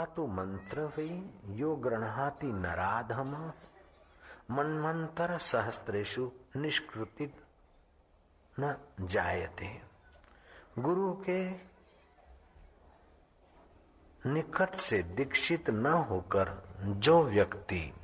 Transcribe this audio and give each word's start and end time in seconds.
तो 0.00 0.26
मंत्र 0.26 0.80
वे, 0.80 1.30
यो 1.46 1.76
गृहाति 1.76 2.46
नराधम। 2.46 3.52
मनमंत्र 4.50 5.38
सहस्त्रेशु 5.38 6.30
निष्कृति 6.56 7.34
न 8.60 8.76
जायते। 9.00 9.82
गुरु 10.78 11.12
के 11.12 11.50
निकट 14.26 14.74
से 14.74 15.02
दीक्षित 15.02 15.70
न 15.70 15.86
होकर 15.86 16.68
जो 16.82 17.22
व्यक्ति 17.22 17.94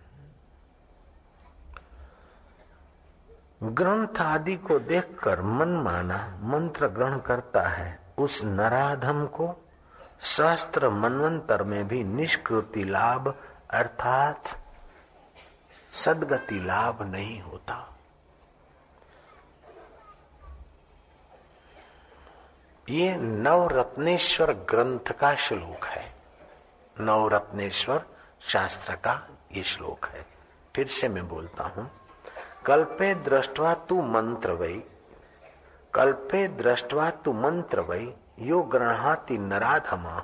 ग्रंथ 3.63 4.21
आदि 4.21 4.57
को 4.57 4.79
देखकर 4.79 5.43
मन 5.43 5.69
माना 5.69 6.39
मंत्र 6.43 6.89
ग्रहण 6.89 7.19
करता 7.19 7.63
है, 7.63 8.15
उस 8.19 8.45
नराधम 8.45 9.27
को 9.27 9.68
शास्त्र 10.21 10.89
मनवंतर 10.91 11.63
में 11.63 11.87
भी 11.89 12.03
निष्कृति 12.05 12.85
लाभ 12.85 13.35
अर्थात 13.71 14.49
सदगति 15.91 16.61
लाभ 16.61 17.03
नहीं 17.03 17.41
होता। 17.41 17.85
ये 22.89 23.17
नवरत्नेश्वर 23.17 24.53
ग्रंथ 24.71 25.13
का 25.13 25.35
श्लोक 25.35 25.85
है। 25.85 26.07
नवरत्नेश्वर 27.01 28.05
शास्त्र 28.43 28.95
का 28.95 29.21
ये 29.53 29.63
श्लोक 29.63 30.07
है। 30.07 30.27
फिर 30.75 30.87
से 30.89 31.09
मैं 31.09 31.29
बोलता 31.29 31.65
हूँ, 31.65 31.91
कल्पे 32.67 33.15
दृष्टवा 33.15 33.75
तू 33.75 34.03
मंत्र 34.03 34.53
वही 34.53 34.83
कल्पे 35.95 36.47
दृष्टवा 36.49 37.11
तू 37.11 37.33
मंत्र 37.33 37.81
वही 37.81 38.13
यो 38.39 38.63
गृहाति 38.63 39.39
नराधम। 39.39 40.23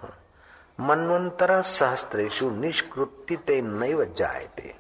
मनवंतर 0.81 1.63
सहस्त्रेशु 1.63 2.51
निष्कृति 2.51 3.37
ते 3.37 3.63
नैव 3.63 4.05
जायते। 4.05 4.75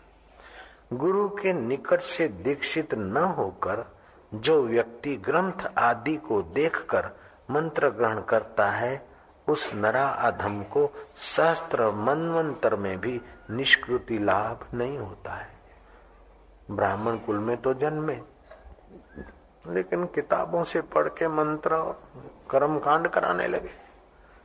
गुरु 0.92 1.28
के 1.28 1.52
निकट 1.52 2.00
से 2.00 2.28
दीक्षित 2.28 2.94
न 2.94 3.16
होकर, 3.16 3.96
जो 4.34 4.62
व्यक्ति 4.62 5.16
ग्रंथ 5.16 5.78
आदि 5.78 6.16
को 6.16 6.42
देखकर 6.42 7.10
मंत्र 7.50 7.90
ग्रहण 7.90 8.20
करता 8.20 8.70
है, 8.70 9.08
उस 9.48 9.74
नरा 9.74 10.04
अधम 10.04 10.62
को 10.62 11.08
शास्त्र 11.16 11.90
मनवंतर 11.90 12.76
में 12.76 13.00
भी 13.00 13.20
निष्कृति 13.50 14.18
लाभ 14.18 14.66
नहीं 14.74 14.98
होता 14.98 15.34
है। 15.34 15.48
ब्राह्मण 16.70 17.16
कुल 17.16 17.38
में 17.38 17.56
तो 17.56 17.74
जन्मे। 17.74 18.33
लेकिन 19.65 20.05
किताबों 20.15 20.63
से 20.63 20.81
पढ़ 20.87 21.07
के 21.09 21.27
मंत्र 21.29 21.77
कर्म 22.51 22.77
कांड 22.79 23.07
कराने 23.07 23.47
लगे 23.47 23.71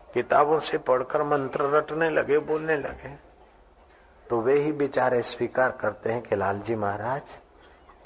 किताबों 0.09 0.59
से 0.61 0.79
पढ़कर 0.81 1.23
मंत्र 1.25 1.71
रटने 1.71 2.11
लगे 2.11 2.39
बोलने 2.45 2.77
लगे 2.79 3.15
तो 4.27 4.41
वे 4.41 4.55
ही 4.57 4.73
बेचारे 4.75 5.23
स्वीकार 5.25 5.71
करते 5.81 6.13
हैं 6.13 6.23
कि 6.23 6.37
लालजी 6.37 6.75
महाराज 6.77 7.41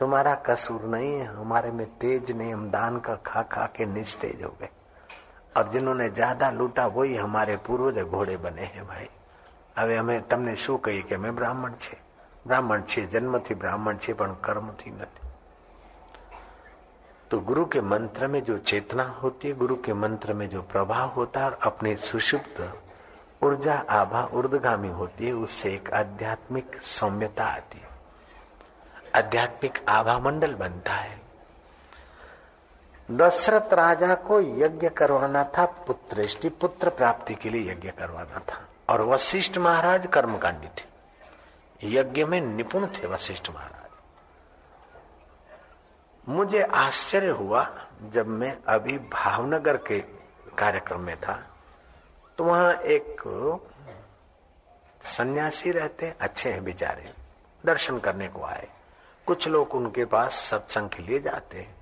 तुम्हारा 0.01 0.35
कसूर 0.47 0.83
नहीं 0.87 1.13
है 1.13 1.27
हमारे 1.27 1.71
में 1.73 1.87
तेज 1.99 2.33
नहीं 2.33 2.53
हम 2.53 2.69
दान 2.71 2.99
का 3.01 3.15
खा 3.27 3.43
खा 3.53 3.67
के 3.77 3.87
निस्तेज 3.89 4.43
हो 4.43 4.57
गए 4.61 4.71
और 5.57 5.69
जिन्होंने 5.69 6.09
ज्यादा 6.13 6.51
लूटा 6.53 6.87
वही 6.89 7.17
हमारे 7.17 7.57
पूर्वज 7.67 7.99
घोड़े 8.01 8.37
बने 8.39 8.65
हैं 8.67 8.87
भाई 8.87 9.09
હવે 9.77 9.97
અમે 9.99 10.15
તમને 10.23 10.55
શું 10.57 10.77
કહીએ 10.79 11.03
કે 11.03 11.15
અમે 11.15 11.31
બ્રાહ્મણ 11.33 11.75
છે 11.79 11.97
બ્રાહ્મણ 12.45 12.83
છે 12.85 13.03
જન્મથી 13.07 13.55
ब्राह्मण 13.55 13.99
છે 13.99 14.15
પણ 14.15 14.35
કર્મથી 14.43 14.91
નથી 14.93 15.22
तो 17.34 17.40
गुरु 17.40 17.66
के 17.66 17.82
मंत्र 17.82 18.28
में 18.28 18.44
जो 18.44 18.58
चेतना 18.58 19.04
होती 19.04 19.48
है, 19.48 19.54
गुरु 19.54 19.76
के 19.76 19.94
मंत्र 19.94 20.34
में 20.34 20.50
जो 20.50 20.62
प्रभाव 20.62 21.10
होता 21.10 21.40
है 21.40 21.46
और 21.46 21.60
अपनी 21.64 21.96
सुषुप्त 21.96 22.82
ऊर्जा, 23.44 23.74
आभा 23.90 24.30
ऊर्दगामी 24.34 24.88
होती 24.88 25.26
है, 25.26 25.34
उससे 25.34 25.74
एक 25.74 25.94
आध्यात्मिक 25.94 26.84
सौम्यता 26.84 27.46
आती 27.46 27.78
है। 27.78 27.88
आध्यात्मिक 29.16 29.86
आभा 29.90 30.20
मंडल 30.20 30.54
बनता 30.54 30.94
है। 30.94 31.22
दशरथ 33.12 33.74
राजा 33.74 34.16
को 34.16 34.42
यज्ञ 34.42 34.90
करवाना 34.90 35.44
था, 35.44 35.66
पुत्रेष्टि, 35.66 36.50
पुत्र 36.50 36.90
प्राप्ति 36.90 37.36
के 37.36 37.50
लिए 37.50 37.72
यज्ञ 37.72 37.90
करवाना 37.90 38.40
था। 38.40 38.68
और 38.90 39.02
वशिष्ठ 39.02 39.58
महाराज 39.58 40.08
कर्मकांडी 40.14 40.68
थे। 40.68 40.86
यज्ञ 41.94 42.26
में 42.26 42.42
निपुण 42.42 42.88
थे 42.88 43.08
वशिष्ठ 43.08 43.50
महाराज। 43.50 43.83
मुझे 46.28 46.62
आश्चर्य 46.64 47.30
हुआ 47.30 47.66
जब 48.12 48.28
मैं 48.28 48.56
अभी 48.68 48.98
भावनगर 49.14 49.78
के 49.78 50.00
कार्यक्रम 50.58 51.02
में 51.02 51.16
था 51.18 51.40
तो 52.38 52.44
वहाँ 52.44 52.74
एक 52.74 53.22
सन्यासी 55.08 55.72
रहते, 55.72 56.14
अच्छे 56.22 56.52
हैं 56.52 56.64
बेचारे, 56.64 57.12
दर्शन 57.64 57.98
करने 58.00 58.28
को 58.28 58.44
आए। 58.44 58.68
कुछ 59.28 59.48
लोग 59.48 59.76
उनके 59.76 60.06
पास 60.06 60.36
सत्संग 60.42 60.90
के 60.90 61.04
लिए 61.04 61.20
जाते। 61.20 61.58
हैं 61.58 61.76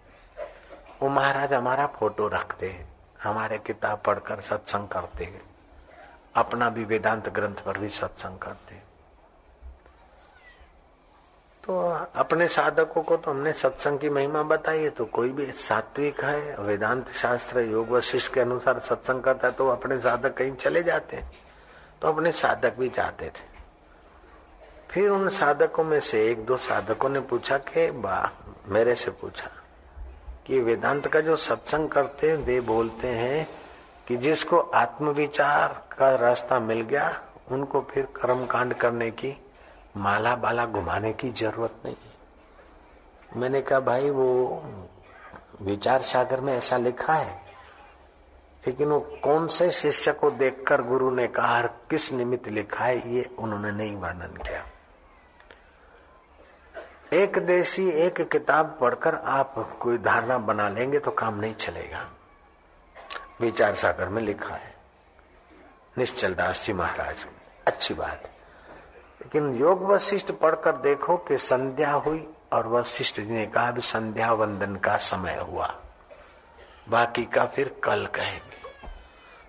वो 1.02 1.10
महाराज 1.10 1.54
हमारा 1.54 1.86
फ़ोटो 1.90 2.28
रखते 2.28 2.70
हैं 2.70 2.88
हमारे 3.24 3.58
किताब 3.58 4.02
पढ़कर 4.06 4.42
सत्संग 4.42 4.88
करते 4.88 5.26
हैं 5.26 5.42
अपना 6.36 6.70
भी 6.70 6.84
वेदांत 6.86 7.30
ग्रंथ 7.30 7.64
पर 7.66 7.78
भी 7.78 7.90
सत्संग 7.90 8.38
करते। 8.40 8.71
हैं 8.71 8.71
तो 11.66 12.06
अपने 12.16 12.48
साधकों 12.48 13.02
को 13.02 13.18
तो 13.18 13.32
हमने 13.32 13.54
सत्संग 13.54 14.00
की 14.00 14.10
महिमा 14.10 14.44
बताई 14.44 14.80
है 14.80 14.90
तो 14.90 15.06
कोई 15.06 15.30
भी 15.30 15.52
सात्विक 15.52 16.24
है, 16.24 16.56
वेदांत 16.58 17.10
शास्त्र, 17.10 17.60
योग 17.60 17.90
वशिष्ठ 17.90 18.34
के 18.34 18.40
अनुसार 18.40 18.80
सत्संग 18.80 19.22
करता 19.22 19.48
है 19.48 19.54
तो 19.54 19.68
अपने 19.68 20.00
साधक 20.00 20.34
कहीं 20.38 20.52
चले 20.52 20.84
जाते 20.84 21.18
हैं। 21.18 21.32
तो 22.02 22.08
अपने 22.08 22.32
साधक 22.32 22.74
भी 22.76 22.90
जाते 22.90 23.26
थे। 23.26 23.52
फिर 24.90 25.10
उन 25.10 25.30
साधकों 25.30 25.84
में 25.84 26.00
से 26.00 26.32
एक 26.32 26.46
दो 26.46 26.58
साधकों 26.58 27.10
ने 27.10 27.20
पूछा 27.20 27.58
कि, 27.58 27.92
बा, 27.92 28.32
मेरे 28.68 28.96
से 28.96 29.12
पूछा 29.12 29.52
कि 30.46 30.60
वेदांत 30.60 31.08
का 31.08 31.22
जो 31.22 31.36
सत्संग 31.36 31.90
करते 31.90 32.30
हैं, 32.30 32.38
वे 32.38 32.62
बोलते 32.62 33.08
हैं 33.08 33.48
कि 34.08 34.18
जिसको 34.18 34.60
आत्मविचार 34.60 35.86
का 35.98 36.16
रास्ता 36.16 36.60
मिल 36.60 36.82
गया, 36.82 37.22
उनको 37.52 37.82
फिर 37.82 38.06
कर्म 38.06 38.46
कांड 38.46 38.74
करने 38.74 39.12
की 39.12 39.38
माला 39.96 40.36
बाला 40.36 40.66
घुमाने 40.66 41.12
की 41.14 41.30
ज़रूरत 41.32 41.82
नहीं 41.86 41.96
मैंने 43.38 43.62
कहा, 43.62 43.80
भाई, 43.80 44.10
वो 44.10 44.64
विचार 45.62 46.02
सागर 46.02 46.42
में 46.42 46.54
ऐसा 46.54 46.78
लिखा 46.78 47.14
है, 47.14 47.40
लेकिन 48.64 48.88
वो 48.88 49.00
कौन 49.24 49.48
से 49.48 49.70
शिष्य 49.72 50.12
को 50.12 50.32
देखकर 50.32 50.82
गुरु 50.82 51.12
ने 51.12 51.28
कहा 51.28 51.62
किस 51.90 52.12
निमित्त 52.14 52.48
लिखा 52.50 52.86
है, 52.86 53.14
ये 53.14 53.24
उन्होंने 53.40 53.72
नहीं 53.72 53.96
वर्णन 53.96 54.38
किया। 54.38 54.66
एक 57.14 57.38
देशी, 57.40 57.88
एक 57.90 58.22
किताब 58.22 58.78
पढ़कर 58.82 59.16
आप 59.16 59.56
कोई 59.82 59.98
धारणा 60.00 60.38
बना 60.40 60.68
लेंगे 60.70 61.00
तो 61.00 61.12
काम 61.14 61.40
नहीं 61.40 61.54
चलेगा। 61.56 62.08
विचार 63.42 63.76
सागर 63.76 64.10
में 64.10 64.22
लिखा 64.22 64.54
है, 64.56 64.74
निश्चल 65.98 66.34
दास 66.34 66.66
जी 66.66 66.74
महाराज, 66.74 67.26
अच्छी 67.68 67.94
बात। 67.94 68.30
लेकिन 69.36 69.54
योग 69.56 69.84
वशिष्ठ 69.84 70.32
पढ़कर 70.32 70.76
देखो 70.76 71.16
कि 71.18 71.38
संध्या 71.38 71.92
हुई 71.92 72.28
और 72.54 72.68
वशिष्ठ 72.68 73.16
जी 73.16 73.32
ने 73.32 73.46
कहा 73.46 73.72
भी 73.72 73.82
संध्या 73.82 74.32
वंदन 74.34 74.76
का 74.76 74.98
समय 74.98 75.38
हुआ। 75.40 75.68
बाकी 76.90 77.24
का 77.26 77.46
फिर 77.46 77.76
कल 77.84 78.06
कहेंगे। 78.06 78.60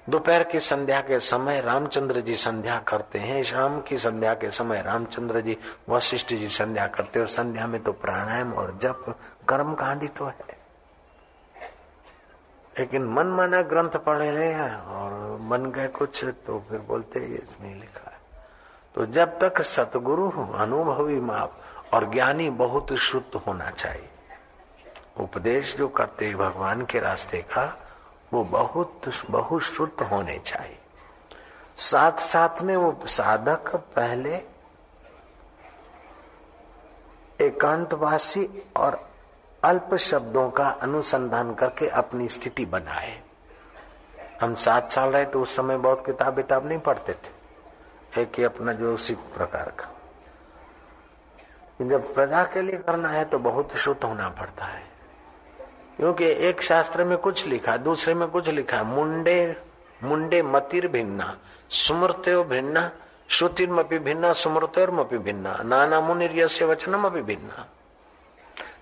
दोपहर 0.08 0.44
की 0.44 0.60
संध्या 0.60 1.00
के 1.00 1.18
समय 1.20 1.60
रामचंद्र 1.60 2.20
जी 2.20 2.36
संध्या 2.36 2.78
करते 2.78 3.18
हैं। 3.18 3.42
शाम 3.44 3.80
की 3.80 3.98
संध्या 3.98 4.34
के 4.34 4.50
समय 4.50 4.82
रामचंद्र 4.82 5.40
जी 5.40 5.56
वशिष्ठ 5.88 6.28
जी 6.28 6.48
संध्या 6.48 6.86
करते 6.86 7.18
हैं। 7.18 7.26
और 7.26 7.32
संध्या 7.32 7.66
में 7.66 7.82
तो 7.82 7.92
प्राणायाम 7.92 8.52
और 8.52 8.78
जप, 8.78 9.18
कर्म 9.48 9.74
कांडी 9.74 10.08
तो 10.08 10.24
है। 10.24 10.58
लेकिन 12.78 13.04
मन 13.04 13.26
माना 13.26 13.62
ग्रंथ 13.62 13.90
पढ़े 13.90 14.52
हैं 14.52 14.76
और 14.76 15.38
मन 15.42 15.70
गए 15.70 15.88
कुछ 15.88 16.24
तो 16.24 16.64
फिर 16.70 16.78
बोलते, 16.78 17.20
ये 17.20 17.36
इसमें 17.36 17.74
लिखा। 17.74 18.11
तो 18.94 19.06
जब 19.06 19.38
तक 19.38 19.62
सतगुरु 19.62 20.30
अनुभवी 20.54 21.20
माप 21.20 21.60
और 21.94 22.10
ज्ञानी 22.10 22.50
बहुत 22.50 22.92
शुद्ध 22.92 23.34
होना 23.36 23.70
चाहिए। 23.70 24.08
उपदेश 25.20 25.76
जो 25.76 25.88
करते 25.88 26.34
भगवान 26.34 26.84
के 26.84 27.00
रास्ते 27.00 27.38
का, 27.38 27.64
वो 28.32 28.44
बहुत 28.44 29.10
बहुत 29.30 29.62
शुद्ध 29.62 30.02
होने 30.02 30.38
चाहिए। 30.38 30.78
साथ 31.76 32.12
साथ 32.12 32.62
में 32.62 32.76
वो 32.76 32.98
साधक 33.06 33.76
पहले 33.76 34.34
एकांतवासी 37.40 38.48
और 38.76 39.10
अल्प 39.64 39.94
शब्दों 39.94 40.50
का 40.50 40.68
अनुसंधान 40.68 41.54
करके 41.54 41.88
अपनी 41.88 42.28
स्थिति 42.28 42.64
बनाए। 42.64 43.20
हम 44.40 44.54
सात 44.54 44.92
साल 44.92 45.08
रहे 45.08 45.24
तो 45.24 45.42
उस 45.42 45.56
समय 45.56 45.76
बहुत 45.78 46.06
किताब 46.06 46.36
किताब 46.36 46.66
नहीं 46.66 46.78
पढ़ते 46.78 47.12
थे। 47.12 47.41
एक 48.18 48.30
कि 48.30 48.42
अपना 48.42 48.72
जो 48.72 48.94
उसी 48.94 49.14
प्रकार 49.14 49.72
का। 49.80 49.88
जब 51.82 52.14
प्रजा 52.14 52.44
के 52.44 52.62
लिए 52.62 52.76
करना 52.76 53.08
है 53.08 53.24
तो 53.24 53.38
बहुत 53.38 53.76
शुद्ध 53.76 54.04
होना 54.04 54.28
पड़ता 54.28 54.64
है। 54.64 54.82
क्योंकि 55.96 56.24
एक 56.24 56.62
शास्त्र 56.62 57.04
में 57.04 57.18
कुछ 57.18 57.46
लिखा, 57.46 57.76
दूसरे 57.76 58.14
में 58.14 58.28
कुछ 58.28 58.48
लिखा, 58.48 58.82
मुंडे 58.82 59.62
मुंडे 60.02 60.42
मतिर 60.42 60.88
भिन्ना 60.88 61.36
सुमृत्यो 61.70 62.44
भिन्ना 62.44 62.90
श्रुतिर्मपि 63.28 63.98
भिन्ना 63.98 64.32
सुमृत्योर्मपि 64.32 65.18
भिन्ना 65.18 65.56
नाना 65.56 66.00
मुनिर्य 66.00 66.64
वचनम 66.64 67.04
अभी 67.04 67.22
भिन्ना। 67.22 67.66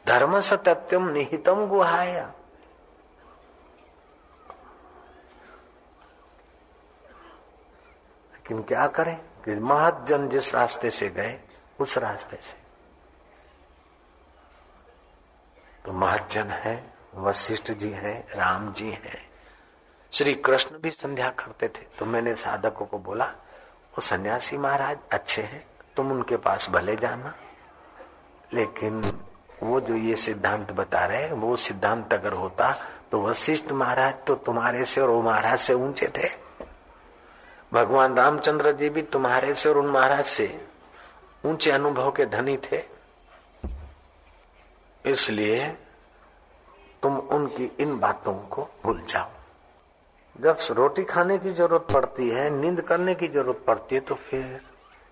धर्म 0.06 0.40
सत्यम 0.40 1.08
निहितम 1.08 1.66
गुहाया। 1.66 2.32
लेकिन 8.50 8.64
क्या 8.64 8.87
करें? 8.87 9.17
कि 9.44 9.55
महजन 9.55 10.29
जिस 10.29 10.55
रास्ते 10.55 10.91
से 10.91 11.08
गए, 11.08 11.41
उस 11.79 11.99
रास्ते 11.99 12.37
से। 12.37 12.56
तो 15.85 15.93
महजन 15.93 16.47
है, 16.47 16.94
वशिष्ठ 17.14 17.73
जी 17.73 17.91
हैं, 17.91 18.29
राम 18.35 18.73
जी 18.73 18.91
हैं। 18.91 19.31
श्री 20.12 20.35
कृष्ण 20.35 20.79
भी 20.79 20.91
संध्या 20.91 21.31
करते 21.31 21.69
थे। 21.69 21.87
तो 21.99 22.06
मैंने 22.06 22.35
साधकों 22.35 22.87
को 22.87 22.99
बोला 22.99 23.25
वो 23.25 24.00
सन्यासी 24.00 24.58
महाराज, 24.58 24.99
अच्छे 25.12 25.43
हैं। 25.43 25.67
तुम 25.97 26.12
उनके 26.12 26.37
पास 26.37 26.69
भले 26.70 26.97
जाना। 26.97 27.35
लेकिन 28.52 29.23
वो 29.62 29.81
जो 29.81 29.94
ये 29.94 30.17
सिद्धांत 30.17 30.73
बता 30.73 31.06
रहे 31.06 31.32
वो 31.32 31.56
सिद्धांत 31.56 32.12
अगर 32.14 32.32
होता 32.32 32.73
तो 33.11 33.23
वशिष्ठ 33.23 33.73
महाराज 33.73 34.14
तो 34.26 34.35
तुम्हारे 34.35 34.85
से 34.85 35.00
और 35.00 35.08
वो 35.08 35.23
महाराज 35.23 35.58
से 35.58 35.75
ऊँचे 35.75 36.06
थे। 36.06 36.50
भगवान 37.72 38.14
रामचंद्र 38.14 38.72
जी 38.72 38.88
भी 38.88 39.02
तुम्हारे 39.05 39.55
से 39.55 39.69
और 39.69 39.78
उन 39.78 39.87
महाराज 39.88 40.25
से 40.26 40.49
ऊँचे 41.44 41.70
अनुभव 41.70 42.11
के 42.11 42.26
धनी 42.28 42.56
थे। 42.64 42.82
इसलिए 45.05 45.67
तुम 47.02 47.17
उनकी 47.17 47.70
इन 47.81 47.99
बातों 47.99 48.34
को 48.46 48.62
भूल 48.84 49.00
जाओ। 49.08 49.28
जब 50.37 50.56
रोटी 50.70 51.02
खाने 51.05 51.38
की 51.38 51.52
ज़रूरत 51.52 51.87
पड़ती 51.93 52.28
है, 52.28 52.49
नींद 52.50 52.81
करने 52.81 53.14
की 53.14 53.28
ज़रूरत 53.28 53.64
पड़ती 53.67 53.94
है 53.94 54.00
तो 54.00 54.14
फिर 54.14 54.61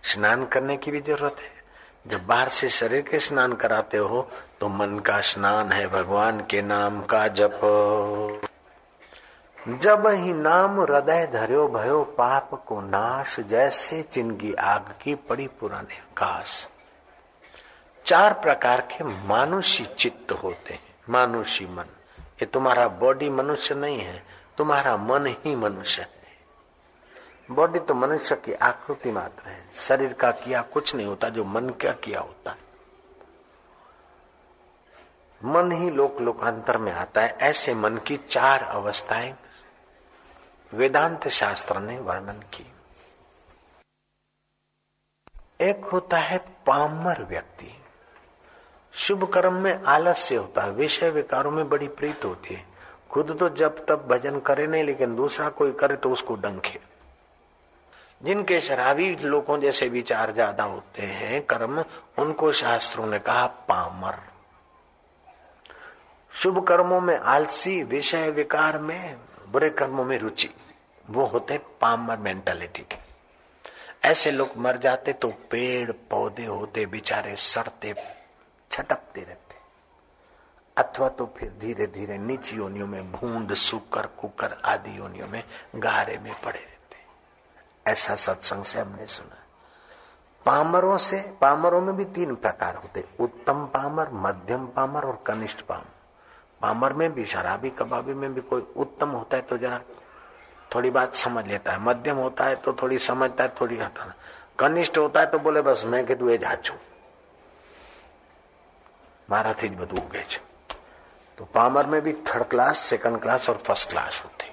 स्नान 0.04 0.44
करने 0.46 0.76
की 0.76 0.90
भी 0.90 1.00
ज़रूरत 1.00 1.36
है। 1.40 1.56
जब 2.06 2.26
बाहर 2.26 2.48
से 2.48 2.68
शरीर 2.70 3.00
के 3.02 3.18
स्नान 3.20 3.52
कराते 3.54 3.96
हो 3.98 4.28
तो 4.60 4.68
मन 4.68 4.98
का 4.98 5.20
स्नान 5.22 5.72
है, 5.72 5.86
भगवान 5.88 6.40
के 6.50 6.62
नाम 6.62 7.00
का 7.04 7.26
जप। 7.30 7.60
जब 9.68 10.06
ही 10.06 10.32
नाम 10.32 10.80
हृदय 10.80 11.26
धर्यो 11.26 11.68
भयो 11.68 12.04
पाप 12.04 12.64
को 12.66 12.80
नाश, 12.80 13.40
जैसे 13.40 14.02
चिंगी 14.02 14.52
आग 14.52 14.94
की 15.02 15.14
पड़ी 15.14 15.46
पुराने 15.46 15.94
आकाश 15.94 16.68
चार 18.06 18.32
प्रकार 18.32 18.80
के 18.80 19.04
मानुषी 19.04 19.84
चित्त 19.84 20.32
होते 20.32 20.74
हैं, 20.74 20.80
मानुषी 21.10 21.66
मन। 21.66 21.84
ये 22.20 22.46
तुम्हारा 22.46 22.88
बॉडी 22.88 23.30
मनुष्य 23.30 23.74
नहीं 23.74 23.98
है, 23.98 24.22
तुम्हारा 24.58 24.96
मन 24.96 25.26
ही 25.26 25.56
मनुष्य 25.56 26.02
है। 26.02 26.10
बॉडी 27.50 27.78
तो 27.78 27.94
मनुष्य 27.94 28.36
की 28.36 28.52
आकृति 28.52 29.12
मात्र 29.12 29.48
है, 29.48 29.66
शरीर 29.74 30.12
का 30.12 30.30
किया 30.30 30.62
कुछ 30.62 30.94
नहीं 30.94 31.06
होता, 31.06 31.28
जो 31.28 31.44
मन 31.44 31.68
क्या 31.68 31.92
किया 31.92 32.20
होता 32.20 32.50
है। 32.50 32.58
मन 35.44 35.72
ही 35.72 35.90
लोक 35.90 36.20
लोकांतर 36.20 36.78
में 36.78 36.92
आता 36.92 37.20
है, 37.20 37.36
ऐसे 37.42 37.74
मन 37.74 37.96
की 37.96 38.16
चार 38.16 38.62
अवस्थाएँ 38.62 39.36
वेदांत 40.72 41.28
शास्त्र 41.28 41.78
ने 41.80 41.98
वर्णन 41.98 42.40
की। 42.54 42.66
एक 45.60 45.84
होता 45.84 46.16
है 46.18 46.38
पामर 46.66 47.22
व्यक्ति। 47.24 47.74
शुभ 48.94 49.24
कर्म 49.32 49.54
में 49.54 49.82
आलस्य 49.84 50.36
होता 50.36 50.62
है, 50.62 50.70
विषय 50.70 51.10
विकारों 51.10 51.50
में 51.50 51.68
बड़ी 51.68 51.88
प्रीत 51.88 52.24
होती 52.24 52.54
है। 52.54 52.64
खुद 53.10 53.36
तो 53.40 53.48
जब 53.48 53.84
तब 53.86 54.06
भजन 54.08 54.38
करे 54.40 54.66
नहीं, 54.66 54.84
लेकिन 54.84 55.16
दूसरा 55.16 55.48
कोई 55.50 55.72
करे 55.72 55.96
तो 55.96 56.10
उसको 56.10 56.34
डंखे 56.36 56.80
जिनके 58.20 58.60
शराबी 58.60 59.14
लोगों 59.16 59.58
जैसे 59.60 59.88
विचार 59.88 60.32
ज़्यादा 60.32 60.64
होते 60.64 61.02
हैं, 61.02 61.40
कर्म, 61.46 61.84
उनको 62.18 62.50
शास्त्रों 62.52 63.06
ने 63.06 63.18
कहा 63.18 63.46
पामर। 63.68 64.18
शुभ 66.32 66.66
कर्मों 66.66 67.00
में 67.00 67.16
आलसी, 67.16 67.82
विषय 67.82 68.30
विकार 68.30 68.78
में 68.78 69.16
बुरे 69.52 69.70
कर्मों 69.70 70.04
में 70.04 70.18
रुचि, 70.18 70.54
वो 71.10 71.26
होते 71.26 71.58
पामर 71.58 72.16
मेंटालिटी 72.16 72.82
के। 72.82 72.98
ऐसे 74.08 74.30
लोग 74.30 74.48
मर 74.56 74.76
जाते 74.76 75.12
तो 75.12 75.28
पेड़ 75.28 75.92
पौधे 75.92 76.44
होते, 76.44 76.86
बेचारे 76.86 77.36
सड़ते, 77.36 77.94
छटपते 78.70 79.20
रहते। 79.20 79.54
अथवा 80.76 81.08
तो 81.08 81.34
फिर 81.36 81.56
धीरे 81.60 81.86
धीरे 81.86 82.18
नीच 82.18 82.54
योनियों 82.54 82.86
में 82.86 83.12
भूंड, 83.12 83.54
सुकर, 83.54 84.06
कुकर 84.06 84.52
आदि 84.64 84.98
योनियों 84.98 85.28
में 85.28 85.44
गारे 85.74 86.18
में 86.18 86.42
पड़े 86.42 86.58
रहते। 86.58 86.96
ऐसा 87.90 88.14
सत्संग 88.14 88.64
से 88.64 88.80
हमने 88.80 89.06
सुना। 89.06 89.44
पामरों 90.46 90.96
से, 90.96 91.32
पामरों 91.40 91.80
में 91.80 91.96
भी 91.96 92.04
तीन 92.04 92.34
प्रकार 92.34 92.76
होते, 92.76 93.04
उत्तम 93.20 93.66
पामर, 93.66 94.08
मध्यम 94.12 94.66
पामर 94.66 95.04
और 95.04 95.24
कनिष्ठ 95.26 95.60
पामर। 95.60 95.97
पामर 96.61 96.93
में 96.93 97.11
भी 97.13 97.25
शराबी 97.25 97.69
कबाबी 97.79 98.13
में 98.13 98.33
भी 98.33 98.41
कोई 98.43 98.61
उत्तम 98.77 99.09
होता 99.09 99.37
है 99.37 99.43
तो 99.43 99.57
जरा 99.57 99.79
थोड़ी 100.75 100.89
बात 100.89 101.15
समझ 101.15 101.45
लेता 101.47 101.71
है 101.71 101.81
मध्यम 101.81 102.17
होता 102.17 102.45
है 102.45 102.55
तो 102.55 102.73
थोड़ी 102.81 102.99
समझता 103.01 103.43
है 103.43 103.49
थोड़ी 103.61 103.77
हटाना 103.77 104.13
कनिष्ठ 104.59 104.97
होता 104.97 105.19
है 105.19 105.25
तो 105.25 105.39
बोले 105.39 105.61
बस 105.61 105.85
मैं 105.85 106.05
કીધું 106.05 106.29
એ 106.29 106.37
જ 106.37 106.45
હાચું 106.45 106.77
મારાથી 109.29 109.67
જ 109.69 109.75
બધું 109.75 109.97
ઉગે 110.01 110.23
છે 110.23 110.41
तो 111.37 111.45
पामर 111.47 111.85
में 111.85 112.01
भी 112.01 112.13
थर्ड 112.27 112.43
क्लास 112.49 112.77
सेकंड 112.89 113.21
क्लास 113.21 113.49
और 113.49 113.57
फर्स्ट 113.67 113.89
क्लास 113.89 114.21
होते 114.23 114.51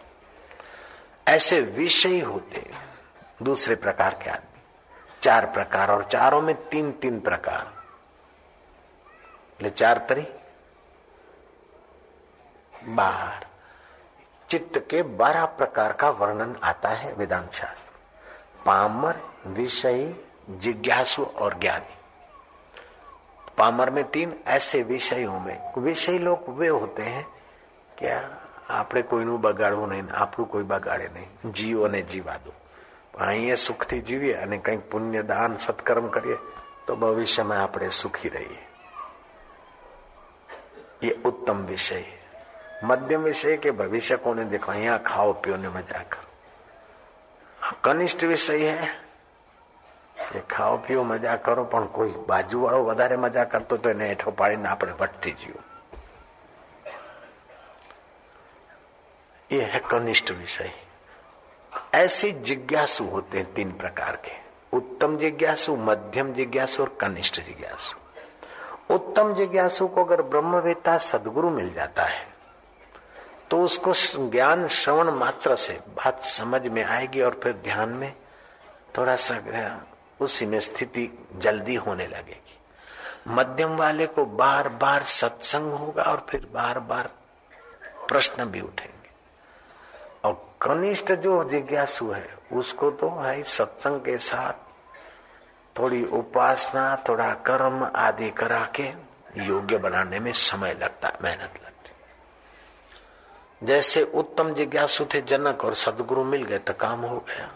ऐसे 1.26 1.61
विषय 1.76 2.20
होते 2.23 2.61
दूसरे 3.43 3.75
प्रकार 3.76 4.14
के 4.23 4.31
आदमी 4.31 4.61
चार 5.23 5.47
प्रकार 5.50 5.91
और 5.91 6.05
चारों 6.05 6.41
में 6.43 6.55
तीन 6.69 6.91
तीन 7.02 7.20
प्रकार 7.20 7.64
चार 9.70 9.99
तरी 10.08 10.26
बाहर 12.91 13.47
चित्त 14.49 14.79
के 14.91 15.02
बारह 15.17 15.44
प्रकार 15.58 15.93
का 15.93 16.11
वर्णन 16.12 16.55
आता 16.64 16.88
है 16.94 17.12
वेदांत 17.14 17.52
शास्त्र 17.52 18.64
पामर 18.67 19.20
विषय 19.49 20.14
जिज्ञासु 20.58 21.23
और 21.23 21.58
ज्ञानी 21.58 21.99
पामर 23.58 23.91
में 23.91 24.05
तीन 24.11 24.35
ऐसे 24.49 24.82
विषयों 24.85 25.41
में 25.41 25.58
विषय 25.79 26.19
लोग 26.20 26.49
वे 26.58 26.69
होते 26.70 27.02
हैं 27.05 27.26
क्या 27.99 28.20
આપણે 28.70 29.02
કોઈનું 29.02 29.38
બગાડવું 29.38 29.91
નહીં 29.91 30.11
આપણું 30.14 30.49
કોઈ 30.49 30.64
બગાડે 30.64 31.08
નહીં 31.11 31.52
જીવોને 31.52 32.00
જીવા 32.05 32.38
દો 32.38 32.52
અહીંયા 33.20 33.56
સુખથી 33.58 34.00
જીવીએ 34.02 34.37
અને 34.38 34.59
કંઈક 34.61 34.85
પુણ્ય 34.90 35.23
દાન 35.25 35.59
સત્કર્મ 35.59 36.09
કરીએ 36.11 36.38
તો 36.87 36.97
ભવિષ્યમાં 36.97 37.61
આપણે 37.61 37.90
સુખી 38.00 38.30
રહીએ 38.30 38.61
ये 41.02 41.12
उत्तम 41.25 41.64
विषय 41.66 42.02
है 42.02 42.13
मध्यम 42.85 43.23
विषय 43.23 43.57
के 43.57 43.71
भविष्य 43.75 44.16
को 44.16 44.35
नहीं 44.35 44.49
देखो 44.49 44.73
यहाँ 44.75 44.99
खाओ 45.07 45.33
पियो 45.42 45.57
ने 45.59 45.69
मजा 45.71 46.02
करो 46.09 46.28
कनिष्ठ 47.85 48.25
विषय 48.26 48.66
है 48.66 48.88
કે 50.16 50.40
ખાઓ 50.49 50.78
પીઓ 50.78 51.04
મજા 51.04 51.37
કરો 51.37 51.64
પણ 51.64 51.87
કોઈ 51.88 52.12
બાજુ 52.28 52.62
વાળો 52.62 52.85
વધારે 52.85 53.16
મજા 53.16 53.45
કરતો 53.45 53.76
તો 53.78 53.90
એને 53.90 54.07
હેઠો 54.11 54.30
પાડીને 54.33 54.69
આપણે 54.69 54.95
વટતી 55.00 55.35
જીવો 55.40 55.62
ये 59.50 59.62
है 59.64 59.80
कनिष्ठ 59.85 60.30
विषय 60.33 60.71
ऐसे 61.95 62.30
जिज्ञासु 62.49 63.04
होते 63.04 63.38
हैं 63.38 63.47
तीन 63.54 63.71
प्रकार 63.80 64.16
के 64.26 64.35
उत्तम 64.73 65.16
जिज्ञासु 65.19 65.75
मध्यम 65.88 66.33
जिज्ञासु 66.35 66.83
और 66.83 66.90
कनिष्ठ 67.00 67.40
जिज्ञासु 67.40 67.97
उत्तम 68.95 69.35
जिज्ञासु 69.35 69.87
को 69.88 70.04
अगर 70.04 70.23
ब्रह्मवेता 70.30 70.97
सदगुरु 71.09 71.50
मिल 71.50 71.73
जाता 71.75 72.04
है 72.04 72.23
तो 73.52 73.62
उसको 73.62 73.94
ज्ञान 74.30 74.68
श्रवण 74.68 75.12
मात्र 75.12 75.56
से 75.56 75.74
बात 75.74 76.24
समझ 76.24 76.68
में 76.68 76.84
आएगी 76.84 77.22
और 77.22 77.40
फिर 77.44 77.54
ध्यान 77.54 77.90
में 77.90 78.14
थोड़ा 78.98 79.16
सा 79.16 79.40
उसी 80.22 80.46
में 80.46 80.60
स्थिति 80.60 81.28
जल्दी 81.38 81.75
होने 81.75 82.08
लगेगी। 82.08 82.60
मध्यम 83.28 83.75
वाले 83.75 84.08
को 84.08 84.25
बार 84.25 84.70
बार 84.70 85.04
सत्संग 85.04 85.72
होगा 85.72 86.04
और 86.04 86.25
फिर 86.30 86.48
बार 86.54 86.80
बार 86.80 87.10
प्रश्न 88.10 88.46
भी 88.46 88.62
उठेंगे। 88.62 89.10
और 90.24 90.56
कनिष्ठ 90.62 91.12
जो 91.12 91.44
जिज्ञासु 91.44 92.12
है, 92.12 92.38
उसको 92.54 92.92
तो 92.92 93.10
है 93.10 93.44
सत्संग 93.44 94.00
के 94.00 94.18
साथ 94.18 94.54
थोड़ी 95.80 96.06
उपासना, 96.06 97.04
थोड़ा 97.10 97.34
कर्म 97.34 97.92
आदि 97.96 98.30
करा 98.30 98.70
के 98.75 98.94
योग्य 99.38 99.78
बनाने 99.78 100.20
में 100.20 100.34
समय 100.34 100.74
लगता 100.74 101.08
है 101.08 101.14
मेहनत 101.24 101.42
लगती 101.42 101.64
जैसे 103.62 104.03
उत्तम 104.03 104.53
जिज्ञासु 104.53 105.05
थे 105.05 105.21
जनक 105.21 105.65
और 105.65 105.74
सदगुरु 105.74 106.24
मिल 106.24 106.43
गए 106.43 106.57
तो 106.57 106.74
काम 106.74 107.01
हो 107.01 107.17
गया। 107.19 107.50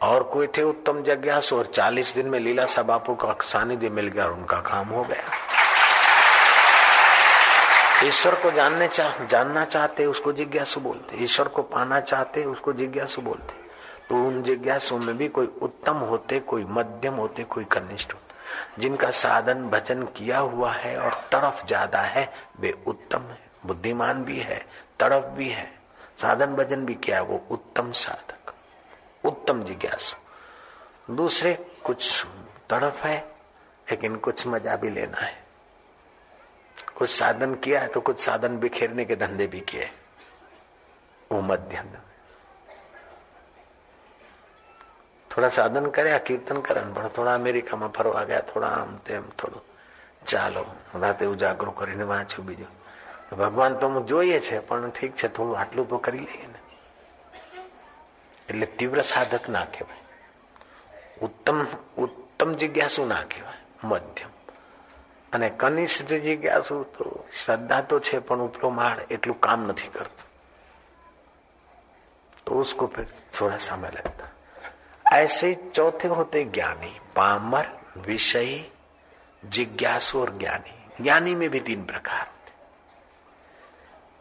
और 0.00 0.22
कोई 0.22 0.46
थे 0.46 0.62
उत्तम 0.62 1.02
जिज्ञासु 1.02 1.56
और 1.56 1.66
चालीस 1.66 2.14
दिन 2.14 2.26
में 2.26 2.40
लीला 2.40 2.66
सा 2.66 2.82
बापू 2.82 3.14
का 3.14 3.36
सानिध्य 3.42 3.88
मिल 3.88 4.06
गया 4.06 4.24
और 4.24 4.32
उनका 4.32 4.60
काम 4.60 4.88
हो 4.88 5.04
गया। 5.04 5.24
ईश्वर 8.04 8.34
को 8.34 8.50
जानने 8.50 8.88
चाह 8.88 9.24
जानना 9.24 9.64
चाहते, 9.64 10.06
उसको 10.06 10.32
जिज्ञासु 10.32 10.80
बोलते। 10.80 11.16
ईश्वर 11.24 11.48
को 11.48 11.62
पाना 11.62 12.00
चाहते, 12.00 12.44
उसको 12.44 12.72
जिज्ञासु 12.72 13.22
बोलते। 13.22 13.54
तो 14.08 14.16
उन 14.16 14.42
जिज्ञासु 14.42 14.98
में 14.98 15.16
भी 15.18 15.28
कोई 15.28 15.46
उत्तम 15.62 15.96
होते, 15.96 16.40
कोई 16.40 16.64
मध्यम 16.64 17.14
होते, 17.14 17.44
कोई 17.44 17.64
कनिष्ठ 17.64 18.14
होते। 18.14 18.82
जिनका 18.82 19.10
साधन 19.10 19.68
भजन 19.68 20.02
किया 20.02 20.38
हुआ 20.38 20.72
है 20.72 20.98
और 21.00 21.14
तड़फ 21.32 21.66
ज़्यादा 21.66 21.98
है, 21.98 22.32
वे 22.60 22.74
उत्तम 22.86 23.18
है। 23.18 23.49
बुद्धिमान 23.65 24.23
भी 24.25 24.39
है 24.39 24.59
तड़फ 24.99 25.25
भी 25.27 25.49
है 25.49 25.67
साधन 26.17 26.55
भजन 26.55 26.85
भी 26.85 26.95
किया 26.95 27.21
वो 27.21 27.41
उत्तम 27.51 27.91
साधक 27.91 28.53
उत्तम 29.23 29.63
जिज्ञासु 29.63 31.13
दूसरे 31.15 31.53
कुछ 31.83 32.25
तड़फ 32.69 33.05
है 33.05 33.17
लेकिन 33.87 34.15
कुछ 34.19 34.47
मजा 34.47 34.75
भी 34.75 34.89
लेना 34.89 35.19
है 35.19 35.33
कुछ 36.95 37.09
साधन 37.09 37.53
किया 37.55 37.81
है 37.81 37.87
तो 37.87 38.01
कुछ 38.01 38.19
साधन 38.19 38.57
बिखेरने 38.59 39.05
के 39.05 39.15
धंधे 39.17 39.47
भी 39.47 39.59
किए 39.61 39.89
वो 41.31 41.41
मध्यम 41.43 41.87
थोड़ा 45.31 45.47
साधन 45.49 45.89
करे 45.89 46.19
कीर्तन 46.19 46.61
करन 46.61 46.93
પણ 46.93 47.07
થોડા 47.09 47.31
અમેરિકામાં 47.33 47.87
ફરવા 47.89 48.23
ગયા 48.23 48.41
થોડા 48.41 48.67
આમ 48.73 48.91
તેમ 48.97 49.23
થોડું 49.39 49.63
ચાલો 50.25 50.61
રાતે 50.95 51.25
ઉજાગરો 51.25 51.71
કરીને 51.71 52.03
વાંચ્યું 52.03 52.45
બીજું 52.45 52.69
ભગવાન 53.31 53.79
તો 53.79 53.87
જોઈએ 54.03 54.39
છે 54.39 54.59
પણ 54.61 54.91
ઠીક 54.91 55.13
છે 55.15 55.27
થોડું 55.29 55.57
આટલું 55.57 55.87
તો 55.87 55.97
કરી 55.99 56.21
લઈએ 56.21 56.47
ને 56.47 56.59
એટલે 58.47 58.67
તીવ્ર 58.77 59.03
સાધક 59.03 59.49
ના 59.49 59.65
કહેવાય 59.67 60.03
ઉત્તમ 61.21 61.59
ઉત્તમ 61.97 62.49
જિજ્ઞાસુ 62.55 63.05
ના 63.05 63.23
કહેવાય 63.25 63.61
મધ્યમ 63.83 64.31
અને 65.31 65.47
કનિષ્ઠ 65.53 66.13
જિજ્ઞાસુ 66.21 66.75
તો 66.93 67.03
શ્રદ્ધા 67.39 67.81
તો 67.83 67.99
છે 67.99 68.17
પણ 68.19 68.41
ઉપલો 68.41 68.67
માળ 68.71 68.99
એટલું 69.09 69.39
કામ 69.39 69.61
નથી 69.67 69.89
કરતું 69.89 70.25
तो 72.45 72.55
उसको 72.55 72.87
फिर 72.87 73.07
थोड़ा 73.33 73.57
समय 73.59 73.91
लगता 73.91 74.25
ऐसे 75.05 75.53
चौथे 75.75 76.07
होते 76.07 76.43
ज्ञानी 76.53 76.91
पामर 77.15 77.65
विषयी 78.07 78.59
जिज्ञासु 79.49 80.19
और 80.19 80.37
ज्ञानी 80.37 81.03
ज्ञानी 81.03 81.35
में 81.35 81.49
भी 81.49 81.59
तीन 81.59 81.85
प्रकार 81.85 82.27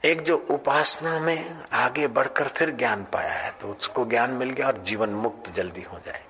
एक 0.05 0.21
जो 0.21 0.37
उपासना 0.49 1.19
में 1.19 1.65
आगे 1.73 2.07
बढ़कर 2.07 2.47
फिर 2.47 2.71
ज्ञान 2.71 3.03
पाया 3.03 3.33
है 3.33 3.51
तो 3.51 3.67
उसको 3.67 4.05
ज्ञान 4.05 4.31
मिल 4.31 4.49
गया 4.49 4.67
और 4.67 4.77
जीवन 4.77 5.09
मुक्त 5.09 5.51
जल्दी 5.51 5.81
हो 5.81 5.99
जाए 6.05 6.23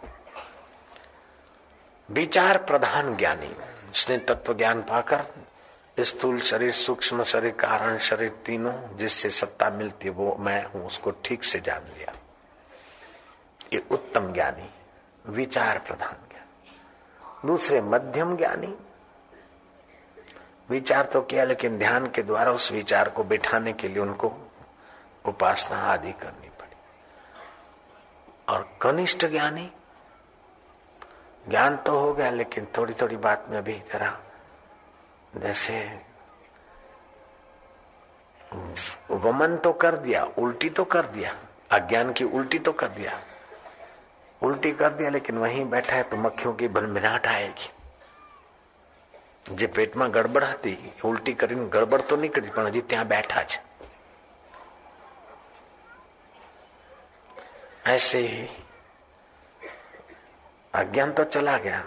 विचार 2.10 2.58
प्रधान 2.58 3.16
ज्ञानी। 3.16 3.56
जिसने 3.94 4.18
तत्व 4.18 4.54
ज्ञान 4.54 4.82
पाकर 4.82 5.26
स्थूल 6.00 6.40
शरीर, 6.40 6.72
सूक्ष्म 6.72 7.24
शरीर, 7.24 7.52
कारण 7.52 7.98
शरीर 7.98 8.30
तीनों 8.46 8.98
जिससे 8.98 9.30
सत्ता 9.30 9.70
मिलती 9.70 10.08
है, 10.08 10.14
वो 10.14 10.36
मैं 10.40 10.64
हूँ, 10.66 10.86
उसको 10.88 11.12
ठीक 11.12 11.44
से 11.44 11.60
जान 11.60 11.82
लिया। 11.98 12.14
ये 13.74 13.84
उत्तम 13.92 14.34
ज्ञानी, 14.34 14.70
विचार 15.26 15.80
प्रधान 15.80 16.16
ज्ञानी। 16.32 17.48
दूसरे 17.48 17.82
मध्यम 17.82 18.38
ज्ञानी 18.38 18.74
विचार 20.70 21.06
तो 21.06 21.22
किया, 21.22 21.44
लेकिन 21.44 21.78
ध्यान 21.80 22.08
के 22.08 22.24
द्वारा 22.24 22.52
उस 22.52 22.72
विचार 22.72 23.10
को 23.10 23.24
बिठाने 23.24 23.74
के 23.74 23.88
लिए 23.88 24.00
उनको 24.00 24.32
उपासना 25.26 25.78
आदि 25.84 26.12
करनी 26.12 26.50
पड़ी। 26.50 26.76
और 28.50 28.70
कनिष्ठ 28.82 29.26
ज्ञानी, 29.26 29.72
ज्ञान 31.50 31.78
तो 31.78 32.00
हो 32.00 32.14
गया, 32.14 32.30
लेकिन 32.30 32.68
थोड़ी 32.78 32.94
थोड़ी 32.94 33.18
बात 33.18 33.46
में 33.50 33.64
भी 33.64 33.74
जरा, 33.94 34.20
जैसे 35.38 36.02
वमन 39.12 39.56
तो 39.58 39.74
कर 39.74 39.96
दिया, 39.96 40.24
उल्टी 40.38 40.70
तो 40.70 40.84
कर 40.84 41.06
दिया, 41.06 41.34
अज्ञान 41.72 42.14
की 42.14 42.24
उल्टी 42.24 42.60
तो 42.60 42.72
कर 42.72 42.88
दिया। 42.88 43.20
उल्टी 44.42 44.72
कर 44.72 44.94
दिया, 44.94 45.10
लेकिन 45.10 45.38
वहीं 45.38 45.66
बैठा 45.66 45.96
है 45.96 46.04
तो 46.04 46.18
मक्खियों 46.18 46.54
की 46.54 46.68
भनभिनाहट 46.68 47.28
आएगी। 47.28 47.70
જે 49.47 49.69
પેટમાં 49.69 50.11
ગડબડ 50.11 50.51
હતી 50.51 50.77
ઉલટી 51.05 51.35
કરીને 51.35 51.69
ગડબડ 51.69 52.07
તો 52.07 52.17
નીકળી 52.17 52.51
પણ 52.51 52.69
હજી 52.69 52.83
ત્યાં 52.85 53.05
બેઠા 53.07 53.45
છે 53.45 53.59
ऐसे 57.87 58.19
ही 58.21 58.49
अज्ञान 60.75 61.11
तो 61.13 61.25
चला 61.27 61.57
गया 61.59 61.81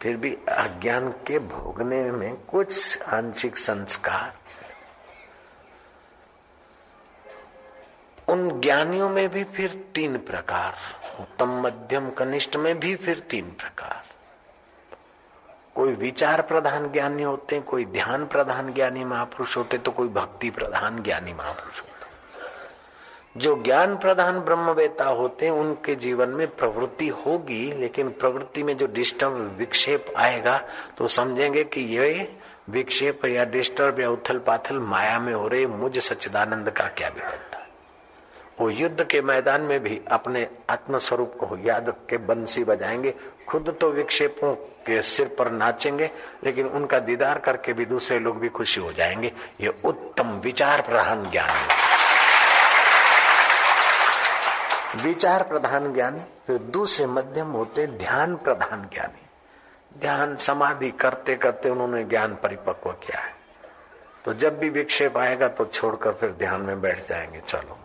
फिर 0.00 0.16
भी 0.16 0.32
अज्ञान 0.48 1.10
के 1.26 1.38
भोगने 1.38 2.00
में 2.12 2.34
कुछ 2.46 3.02
आंशिक 3.10 3.56
संस्कार 3.58 4.32
उन 8.28 8.60
ज्ञानियों 8.60 9.08
में 9.10 9.28
भी 9.28 9.44
फिर 9.56 9.70
तीन 9.94 10.16
प्रकार 10.22 10.76
उत्तम 11.20 11.60
मध्यम 11.60 12.10
कनिष्ठ 12.10 12.56
में 12.56 12.78
भी 12.80 12.94
फिर 12.96 13.18
तीन 13.30 13.50
प्रकार 13.60 14.07
कोई 15.79 15.93
विचार 15.95 16.41
प्रधान 16.41 16.91
ज्ञानी 16.91 17.23
होते 17.23 17.55
हैं, 17.55 17.63
कोई 17.65 17.85
ध्यान 17.87 18.25
प्रधान 18.25 18.73
ज्ञानी 18.73 19.03
महापुरुष 19.05 19.55
होते 19.57 19.77
तो 19.77 19.91
कोई 19.91 20.07
भक्ति 20.09 20.49
प्रधान 20.49 21.01
ज्ञानी 21.03 21.33
महापुरुष 21.33 21.79
होते 21.79 21.87
जो 23.35 23.55
ज्ञान 23.63 23.95
प्रधान 23.97 24.39
ब्रह्मवेता 24.39 25.05
होते 25.05 25.49
उनके 25.49 25.95
जीवन 25.95 26.29
में 26.29 26.47
प्रवृत्ति 26.55 27.07
होगी, 27.07 27.71
लेकिन 27.73 28.09
प्रवृत्ति 28.11 28.63
में 28.63 28.75
जो 28.77 28.87
डिस्टर्ब, 28.89 29.55
विक्षेप 29.57 30.05
आएगा 30.17 30.57
तो 30.97 31.07
समझेंगे 31.09 31.63
कि 31.65 31.81
ये 31.95 32.37
विक्षेप 32.69 33.25
या 33.25 33.45
डिस्टर्ब 33.45 33.99
या 33.99 34.09
उथल 34.09 34.39
पाथल 34.39 34.79
माया 34.81 35.19
में 35.19 35.33
हो 35.33 35.47
रहे, 35.47 35.65
मुझ 35.67 35.97
सच्चिदानंद 35.99 36.69
का 36.71 36.87
क्या 36.89 37.09
बिगड़ता 37.09 37.58
वो 38.59 38.69
युद्ध 38.69 39.03
के 39.03 39.21
मैदान 39.21 39.61
में 39.61 39.83
भी 39.83 40.01
अपने 40.11 40.47
आत्म 40.69 40.97
स्वरूप 40.97 41.33
को 41.39 41.57
याद 41.57 41.95
के 42.09 42.17
बंसी 42.17 42.63
बजाएँगे। 42.63 43.13
खुद 43.47 43.77
तो 43.81 43.89
विक्षेपों 43.89 44.55
के 44.55 45.01
सिर 45.01 45.35
पर 45.39 45.51
नाचेंगे, 45.51 46.11
लेकिन 46.43 46.67
उनका 46.67 46.99
दीदार 46.99 47.39
करके 47.39 47.73
भी 47.73 47.85
दूसरे 47.85 48.19
लोग 48.19 48.39
भी 48.39 48.49
खुशी 48.49 48.81
हो 48.81 48.93
जाएँगे। 48.93 49.31
ये 49.61 49.73
उत्तम 49.83 50.29
विचार 50.29 50.81
प्रधान 50.81 51.29
ज्ञान 51.29 51.49
है। 51.49 51.89
विचार 55.03 55.43
प्रधान 55.43 55.93
ज्ञानी, 55.93 56.21
फिर 56.47 56.57
दूसरे 56.57 57.05
मध्यम 57.05 57.47
होते 57.47 57.87
ध्यान 57.87 58.35
प्रधान 58.35 58.89
ज्ञानी। 58.93 59.25
ध्यान 59.99 60.35
समाधि 60.35 60.91
करते 60.91 61.35
करते 61.35 61.69
उन्होंने 61.69 62.03
ज्ञान 62.03 62.35
परिपक्व 62.35 62.91
किया 62.91 63.19
है। 63.19 63.35
तो 64.25 64.33
जब 64.33 64.59
भी 64.59 64.69
विक्षेप 64.69 65.17
आएगा 65.17 65.47
तो 65.47 65.65
छोड़कर 65.65 66.11
फिर 66.11 66.29
ध्यान 66.29 66.61
में 66.61 66.81
बैठ 66.81 67.09
जाएँगे। 67.09 67.41
चलो। 67.49 67.78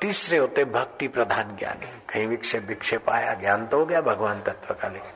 तीसरे 0.00 0.38
होते 0.38 0.64
भक्ति 0.64 1.08
प्रधान 1.08 1.56
ज्ञानी। 1.56 1.86
कहीं 1.86 2.26
विक्षेप 2.26 2.62
विक्षेप 2.62 3.10
आया, 3.10 3.34
ज्ञान 3.34 3.66
तो 3.66 3.78
हो 3.78 3.86
गया 3.86 4.00
भगवान 4.00 4.42
तत्व 4.42 4.74
का 4.74 4.88
लेकिन। 4.88 5.12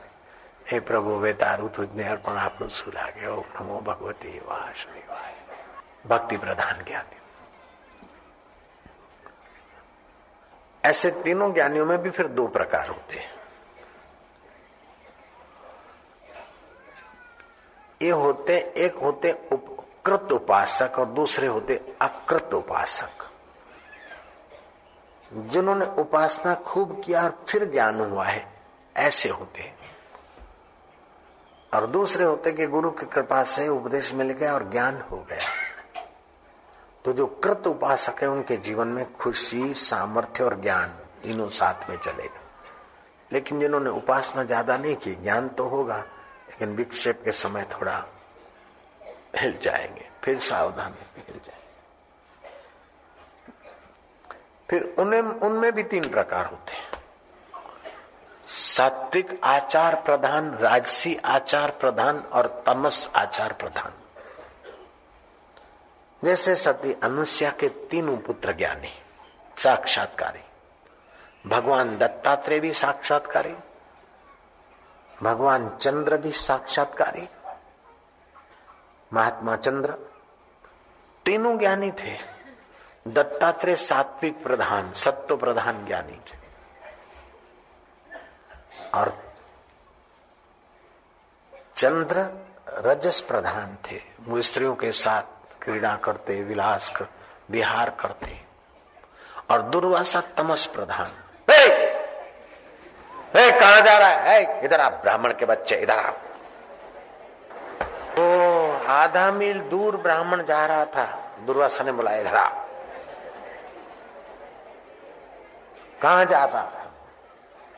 हे 0.71 0.79
प्रभु 0.79 1.09
वे 1.09 1.33
तारू 1.33 1.67
तुझने 1.67 2.03
अर्पण 2.03 2.33
गए। 3.05 3.27
ओम 3.27 3.43
नमो 3.61 3.79
भगवती 3.79 4.39
वाह 4.39 4.73
श्री 4.73 4.99
वाह 4.99 5.31
भक्ति 6.07 6.37
प्रधान 6.37 6.83
ज्ञानी। 6.83 7.17
ऐसे 10.85 11.11
तीनों 11.11 11.53
ज्ञानियों 11.53 11.85
में 11.85 11.97
भी 11.97 12.09
फिर 12.09 12.27
दो 12.27 12.47
प्रकार 12.47 12.87
होते 12.87 13.17
हैं। 13.17 13.31
ये 18.01 18.09
होते, 18.09 18.73
एक 18.77 18.95
होते 18.95 19.31
उपकृत 19.51 20.31
उपासक 20.31 20.99
और 20.99 21.05
दूसरे 21.05 21.47
होते 21.47 21.95
अकृत 22.01 22.53
उपासक। 22.53 23.20
जिन्होंने 25.33 25.85
उपासना 25.85 26.53
खूब 26.55 27.01
किया 27.05 27.23
और 27.23 27.45
फिर 27.49 27.65
ज्ञान 27.71 27.99
हुआ 27.99 28.25
है, 28.25 28.45
ऐसे 28.95 29.29
होते 29.29 29.71
और 31.73 31.87
दूसरे 31.87 32.25
होते 32.25 32.51
कि 32.51 32.67
गुरु 32.67 32.91
की 32.91 33.05
कृपा 33.05 33.43
से 33.43 33.67
उपदेश 33.67 34.13
मिल 34.13 34.31
गया 34.31 34.53
और 34.53 34.69
ज्ञान 34.69 35.01
हो 35.01 35.17
गया। 35.29 35.47
तो 37.05 37.13
जो 37.13 37.25
कृत 37.43 37.67
उपासक 37.67 38.21
है, 38.21 38.29
उनके 38.29 38.57
जीवन 38.57 38.87
में 38.87 39.13
खुशी, 39.13 39.73
सामर्थ्य 39.73 40.43
और 40.43 40.61
ज्ञान 40.61 40.87
तीनों 41.23 41.49
साथ 41.49 41.89
में 41.89 41.97
चलेगा 41.97 42.39
लेकिन 43.31 43.59
जिन्होंने 43.59 43.89
उपासना 43.89 44.43
ज़्यादा 44.43 44.77
नहीं 44.77 44.95
की, 44.95 45.15
ज्ञान 45.15 45.47
तो 45.47 45.67
होगा, 45.67 45.97
लेकिन 45.97 46.75
विक्षेप 46.75 47.21
के 47.25 47.31
समय 47.31 47.65
थोड़ा 47.71 48.05
हिल 49.35 49.57
जाएँगे, 49.61 50.09
फिर 50.23 50.39
सावधान 50.39 50.93
हिल 51.17 51.35
जाएँगे। 51.35 51.60
फिर 54.71 54.95
उन्हें, 54.99 55.21
उनमें 55.21 55.71
भी 55.71 55.83
तीन 55.83 56.09
प्रकार 56.09 56.45
होते 56.45 56.71
हैं। 56.71 56.91
सात्विक 58.45 59.41
आचार 59.43 59.95
प्रधान, 59.95 60.51
राजसी 60.51 61.15
आचार 61.15 61.71
प्रधान 61.71 62.19
और 62.19 62.63
तमस 62.65 63.09
आचार 63.15 63.53
प्रधान। 63.53 63.93
जैसे 66.23 66.55
सती 66.55 66.93
अनुष्या 67.03 67.49
के 67.49 67.69
तीनों 67.69 68.17
पुत्र 68.17 68.53
ज्ञानी, 68.53 68.93
साक्षात्कारी। 69.57 70.39
भगवान 71.49 71.97
दत्तात्रेय 71.97 72.59
भी 72.59 72.73
साक्षात्कारी। 72.73 73.55
भगवान 75.23 75.77
चंद्र 75.81 76.17
भी 76.17 76.31
साक्षात्कारी। 76.31 77.29
महात्मा 79.13 79.55
चंद्र। 79.55 79.91
तीनों 81.25 81.57
ज्ञानी 81.57 81.91
थे। 81.91 82.40
दत्तात्रेय 83.07 83.75
सात्विक 83.75 84.43
प्रधान, 84.43 84.93
सत्व 84.93 85.37
प्रधान 85.37 85.85
ज्ञानी 85.85 86.21
और 88.93 89.33
चंद्र 91.75 92.45
रजस 92.69 93.21
प्रधान 93.21 93.77
थे। 93.91 94.01
वो 94.21 94.41
स्त्रियों 94.41 94.75
के 94.75 94.91
साथ 94.91 95.21
क्रीड़ा 95.61 95.95
करते, 95.95 96.43
विलास 96.43 96.93
कर, 96.95 97.05
विहार 97.49 97.89
करते। 97.89 98.41
और 99.51 99.61
दुर्वासा 99.61 100.21
तमस 100.21 100.65
प्रधान। 100.65 101.07
कहा 103.51 103.79
जा 103.79 103.97
रहा 103.97 104.09
है, 104.09 104.65
इधर 104.65 104.81
आप, 104.81 104.91
ब्राह्मण 104.91 105.33
के 105.33 105.45
बच्चे, 105.45 105.75
इधर 105.75 105.99
आप। 105.99 106.19
ओ, 108.19 108.71
आधा 108.87 109.31
मील 109.31 109.59
दूर 109.61 109.97
ब्राह्मण 109.97 110.43
जा 110.43 110.65
रहा 110.65 110.85
था। 110.85 111.31
दुर्वासा 111.45 111.83
ने 111.83 111.91
बुलाया, 111.91 112.21
इधर 112.21 112.35
आप। 112.35 112.60
कहा 116.01 116.23
जाता 116.23 116.63
था? 116.63 116.91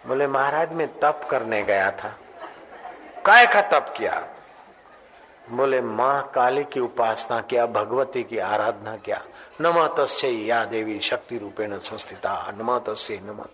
बोले, 0.08 0.28
महाराज, 0.28 0.74
मैं 0.74 1.00
तप 1.00 1.28
करने 1.32 1.64
गया 1.64 1.92
था। 1.92 2.10
काय 3.26 3.48
का 3.48 3.62
तप 3.62 3.94
किया? 3.98 4.28
बोले, 5.50 5.82
माँ 5.82 6.32
काली 6.36 6.64
की 6.64 6.80
उपासना 6.80 7.42
किया, 7.42 7.66
भगवती 7.66 8.24
की 8.24 8.38
आराधना 8.38 8.98
किया। 8.98 9.22
नम 9.62 10.06
या 10.24 10.66
देवी 10.66 11.00
शक्ति 11.00 11.38
रूपेण 11.38 11.80
संस्थिता। 11.80 12.52
नम 12.58 12.80
तस्य 12.80 13.22
नम 13.24 13.46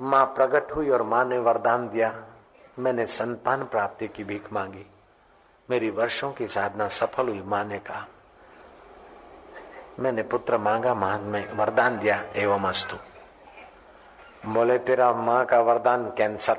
माँ 0.00 0.24
प्रकट 0.26 0.72
हुई 0.72 0.90
और 0.90 1.02
माँ 1.02 1.24
ने 1.24 1.38
वरदान 1.38 1.88
दिया, 1.88 2.24
मैंने 2.78 3.06
संतान 3.06 3.64
प्राप्ति 3.64 4.08
की 4.08 4.24
भीख 4.24 4.52
मांगी। 4.52 4.86
मेरी 5.70 5.90
वर्षों 5.90 6.32
की 6.32 6.48
साधना 6.48 6.88
सफल 6.88 7.28
हुई, 7.28 7.42
माँ 7.42 7.64
ने 7.64 7.78
कहा। 7.78 8.06
मैंने 9.98 10.22
पुत्र 10.22 10.58
मांगा 10.58 10.94
माँ 10.94 11.18
में 11.18 11.52
वरदान 11.52 11.98
दिया, 11.98 12.24
एवं 12.36 12.64
अस्तु। 12.64 12.96
बोले, 14.46 14.78
तेरा 14.78 15.12
माँ 15.12 15.46
का 15.46 15.60
वरदान 15.60 16.10
कैंसर। 16.10 16.54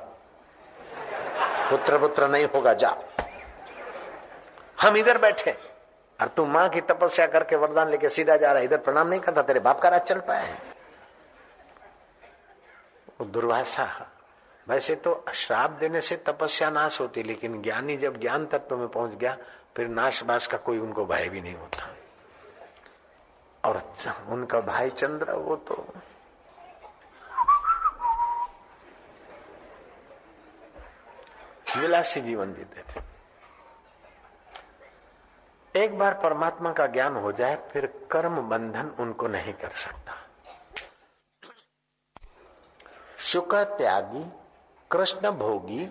पुत्र 1.70 2.00
पुत्र 2.00 2.28
नहीं 2.28 2.46
होगा, 2.46 2.74
जा। 2.74 2.98
हम 4.82 4.98
इधर 4.98 5.18
बैठे। 5.18 5.58
और 6.22 6.28
तू 6.28 6.46
माँ 6.46 6.70
की 6.70 6.82
तपस्या 6.82 7.28
करके 7.28 7.56
वरदान 7.56 7.90
लेके 7.90 8.10
सीधा 8.10 8.38
जा 8.38 8.52
रहा 8.52 8.60
है। 8.60 8.66
इधर 8.66 8.78
प्रणाम 8.78 9.08
नहीं 9.08 9.20
करता, 9.20 9.42
तेरे 9.42 9.60
बाप 9.60 9.80
का 9.80 9.90
राज 9.90 10.02
चलता 10.02 10.34
है। 10.34 10.58
वो 13.20 13.26
दुर्वासा, 13.26 14.12
वैसे 14.70 14.96
तो 14.96 15.26
श्राप 15.34 15.70
देने 15.70 16.02
से 16.02 16.16
तपस्या 16.16 16.70
नाश 16.70 17.02
होती, 17.02 17.24
लेकिन 17.24 17.62
ज्ञानी 17.62 17.98
जब 17.98 18.20
ज्ञान 18.20 18.46
तत्व 18.46 18.78
में 18.78 18.88
पहुँच 18.88 19.12
गया, 19.12 19.38
फिर 19.76 19.88
नाश 19.88 20.24
बाश 20.24 20.48
का 20.48 20.58
कोई 20.58 20.80
उनको 20.80 21.06
भय 21.06 21.30
भी 21.30 21.42
नहीं 21.42 21.56
होता। 21.56 21.97
और 23.68 23.82
उनका 24.28 24.60
भाई 24.62 24.90
चंद्र, 24.90 25.32
वो 25.32 25.56
तो 25.56 25.86
विलासी 31.78 32.22
जीवन 32.22 32.54
जीते 32.54 32.84
थे। 32.84 33.02
एक 35.84 35.98
बार 35.98 36.14
परमात्मा 36.14 36.72
का 36.74 36.88
ज्ञान 36.88 37.16
हो 37.16 37.32
जाए, 37.32 37.56
फिर 37.72 37.86
कर्म 38.12 38.42
बंधन 38.42 38.92
उनको 39.00 39.28
नहीं 39.28 39.54
कर 39.54 39.70
सकता। 39.70 40.16
शुक 43.18 43.56
त्यागी, 43.56 44.24
कृष्ण 44.92 45.32
भोगी, 45.32 45.90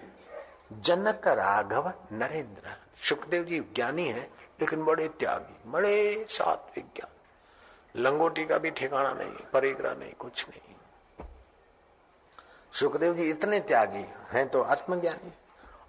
जनक 0.72 1.28
राघव, 1.28 1.92
नरेंद्र। 2.12 2.76
सुखदेव 2.96 3.44
जी 3.44 3.60
ज्ञानी 3.60 4.08
है, 4.08 4.30
लेकिन 4.60 4.84
बड़े 4.84 5.08
त्यागी, 5.08 5.70
बड़े 5.70 6.26
सात्विक 6.30 6.86
ज्ञान। 6.86 7.15
लंगोटी 7.96 8.46
का 8.46 8.58
भी 8.58 8.70
ठिकाना 8.70 9.12
नहीं, 9.12 9.30
परिग्रह 9.30 9.94
नहीं, 9.94 10.12
कुछ 10.12 10.46
नहीं। 10.48 10.74
सुखदेव 12.72 13.14
जी 13.14 13.30
इतने 13.30 13.60
त्यागी 13.60 14.06
हैं 14.30 14.48
तो 14.48 14.62
आत्मज्ञानी। 14.62 15.32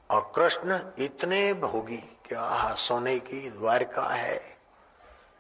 और 0.10 0.32
कृष्ण 0.36 0.79
इतने 0.97 1.53
भोगी, 1.53 1.97
क्या 1.97 2.75
सोने 2.75 3.19
की 3.19 3.49
द्वारका 3.49 4.08
है? 4.08 4.58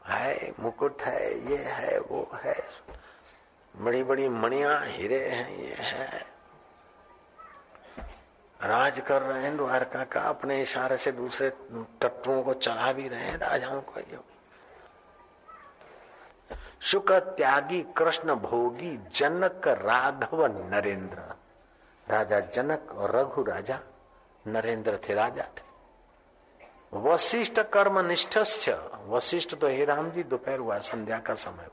है, 0.07 0.53
मुकुट 0.59 1.01
है, 1.01 1.51
ये 1.51 1.57
है, 1.57 1.99
वो 1.99 2.29
है। 2.33 2.55
बड़ी 3.77 4.03
बड़ी 4.03 4.29
मणिया, 4.29 4.79
हीरे 4.79 5.29
हैं, 5.29 5.57
ये 5.57 5.73
है। 5.73 6.25
राज 8.63 8.99
कर 8.99 9.21
रहे 9.21 9.43
हैं 9.43 9.57
द्वारका 9.57 10.03
का, 10.03 10.21
अपने 10.21 10.61
इशारे 10.61 10.97
से 10.97 11.11
दूसरे 11.11 11.49
तत्वों 12.01 12.43
को 12.43 12.53
चला 12.53 12.93
भी 12.93 13.07
रहे 13.07 13.23
हैं, 13.23 13.37
राजाओं 13.37 13.81
को, 13.81 13.99
ये 13.99 14.36
शुक 16.81 17.11
त्यागी 17.11 17.81
कृष्ण 17.97 18.35
भोगी 18.35 18.97
जनक 19.13 19.67
राघव 19.67 20.45
नरेंद्र। 20.69 21.19
राजा 22.07 22.39
जनक 22.39 22.91
और 22.91 23.11
रघु 23.11 23.43
राजा 23.43 23.79
नरेंद्र 24.45 24.99
थे, 24.99 25.13
राजा 25.13 25.43
थे। 25.43 25.65
वशिष्ठ 26.99 27.59
कर्म 27.73 27.99
निष्ठ 27.99 28.37
वशिष्ठ 29.07 29.55
तो 29.55 29.67
हे 29.67 29.85
राम 29.85 30.09
जी, 30.11 30.23
दोपहर 30.23 30.59
हुआ, 30.59 30.77
संध्या 30.79 31.19
का 31.19 31.33
समय 31.35 31.67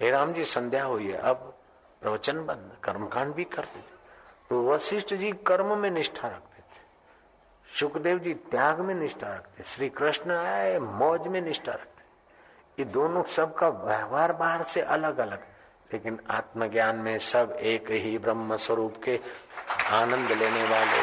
हे 0.00 0.10
राम 0.10 0.32
जी, 0.32 0.44
संध्या 0.44 0.84
हुई 0.84 1.06
है, 1.06 1.18
अब 1.18 1.54
प्रवचन 2.02 2.44
बंद, 2.46 2.70
कर्मकांड 2.84 3.34
भी 3.34 3.44
करते 3.46 3.78
थे 3.78 3.92
तो 4.50 4.62
वशिष्ठ 4.64 5.14
जी 5.14 5.32
कर्म 5.46 5.78
में 5.78 5.90
निष्ठा 5.90 6.28
रखते 6.28 6.60
थे। 6.60 7.78
सुखदेव 7.78 8.18
जी 8.18 8.34
त्याग 8.34 8.80
में 8.80 8.94
निष्ठा 8.94 9.34
रखते। 9.34 9.62
श्री 9.64 9.88
कृष्ण 9.90 10.30
आए, 10.32 10.78
मौज 10.78 11.26
में 11.26 11.40
निष्ठा 11.40 11.72
रखते। 11.72 11.93
ये 12.78 12.84
दोनों 12.84 13.22
सबका 13.22 13.68
व्यवहार 13.68 14.32
बाहर 14.32 14.62
से 14.62 14.80
अलग 14.80 15.18
अलग 15.18 15.42
लेकिन 15.92 16.18
आत्मज्ञान 16.30 16.96
में 16.96 17.18
सब 17.18 17.56
एक 17.62 17.90
ही 17.90 18.16
ब्रह्म 18.18 18.56
स्वरूप 18.56 18.94
के 19.04 19.20
आनंद 19.92 20.32
लेने 20.32 20.64
वाले 20.68 21.02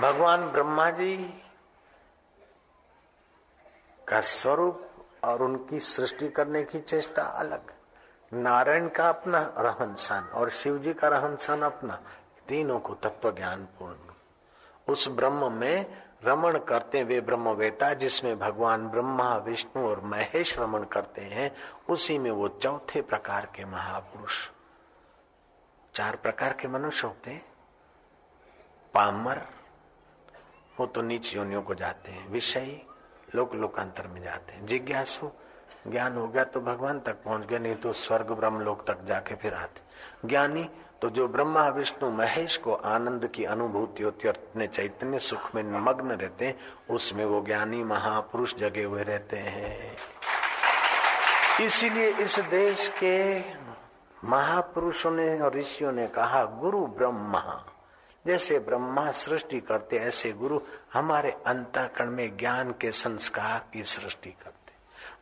भगवान 0.00 0.46
ब्रह्मा 0.48 0.90
जी 0.90 1.16
का 4.08 4.20
स्वरूप 4.20 4.82
और 5.24 5.42
उनकी 5.42 5.80
सृष्टि 5.80 6.28
करने 6.28 6.62
की 6.62 6.80
चेष्टा 6.80 7.22
अलग 7.22 7.72
नारायण 8.32 8.88
का 8.88 9.08
अपना 9.08 9.38
रहन 9.58 9.94
सहन 9.94 10.28
और 10.34 10.50
शिव 10.50 10.78
जी 10.78 10.92
का 10.94 11.08
रहन 11.08 11.36
सहन 11.36 11.62
अपना, 11.62 12.00
तीनों 12.48 12.78
को 12.78 12.94
तत्व 12.94 13.30
ज्ञान 13.30 13.64
पूर्ण 13.78 14.92
उस 14.92 15.08
ब्रह्म 15.08 15.52
में 15.52 15.86
रमण 16.24 16.58
करते 16.58 17.02
वे 17.02 17.20
ब्रह्मवेता, 17.20 17.94
जिसमें 17.94 18.38
भगवान 18.38 18.88
ब्रह्मा, 18.88 19.36
विष्णु 19.36 19.88
और 19.88 20.00
महेश 20.00 20.58
रमण 20.58 20.84
करते 20.84 21.20
हैं, 21.20 21.56
उसी 21.90 22.18
में 22.18 22.30
वो 22.30 22.48
चौथे 22.48 23.02
प्रकार 23.02 23.46
के 23.54 23.64
महापुरुष। 23.64 24.50
चार 25.94 26.16
प्रकार 26.16 26.52
के 26.52 26.68
मनुष्य 26.68 27.06
होते 27.06 27.30
हैं। 27.30 27.44
पामर, 28.94 29.46
वो 30.80 30.86
तो 30.86 31.02
नीच 31.02 31.36
योनियों 31.36 31.62
को 31.62 31.74
जाते 31.74 32.10
हैं। 32.12 32.28
विषयी 32.28 32.86
लोक 33.34 33.54
लोकांतर 33.54 34.06
में 34.06 34.22
जाते 34.22 34.52
हैं। 34.52 34.66
जिज्ञासु, 34.66 35.30
ज्ञान 35.88 36.16
हो 36.16 36.28
गया 36.28 36.44
तो 36.44 36.60
भगवान 36.60 37.00
तक 37.00 37.22
पहुँच 37.24 37.46
गया 37.46 37.58
नहीं 37.58 37.74
तो 37.74 37.92
स्वर्ग 37.92 38.30
ब्रह्म 38.30 38.60
लोक 38.60 38.86
तक 38.86 39.00
जाके 39.00 39.34
फिर 39.34 39.54
आते 39.54 39.80
ज्ञानी 40.28 40.70
तो 41.02 41.10
जो 41.10 41.28
ब्रह्मा, 41.28 41.68
विष्णु, 41.68 42.10
महेश 42.10 42.56
को 42.56 42.72
आनंद 42.72 43.26
की 43.26 43.44
अनुभूति 43.44 44.02
होती 44.02 44.28
और 44.28 44.34
अपने 44.34 44.66
चैतन्य 44.66 45.18
सुख 45.18 45.54
में 45.54 45.62
मग्न 45.62 46.10
रहते 46.10 46.46
हैं, 46.46 46.58
उसमें 46.90 47.24
वो 47.24 47.40
ज्ञानी 47.40 47.84
महापुरुष 47.84 48.54
जगे 48.54 48.82
हुए 48.82 49.02
रहते 49.02 49.36
हैं। 49.36 49.96
इसीलिए 51.60 52.08
इस 52.08 52.38
देश 52.40 52.92
के 53.02 53.40
महापुरुषों 54.24 55.10
ने 55.10 55.40
और 55.40 55.54
ऋषियों 55.54 55.92
ने 55.92 56.06
कहा, 56.06 56.44
गुरु 56.44 56.86
ब्रह्मा, 56.86 57.66
जैसे 58.26 58.58
ब्रह्मा 58.58 59.10
सृष्टि 59.10 59.60
करते, 59.60 59.96
ऐसे 59.96 60.32
गुरु 60.32 60.60
हमारे 60.92 61.30
अंतकरण 61.30 62.10
में 62.10 62.36
ज्ञान 62.36 62.72
के 62.72 62.92
संस्कार 62.92 63.66
की 63.72 63.84
सृष्टि 63.84 64.30
करते। 64.30 64.55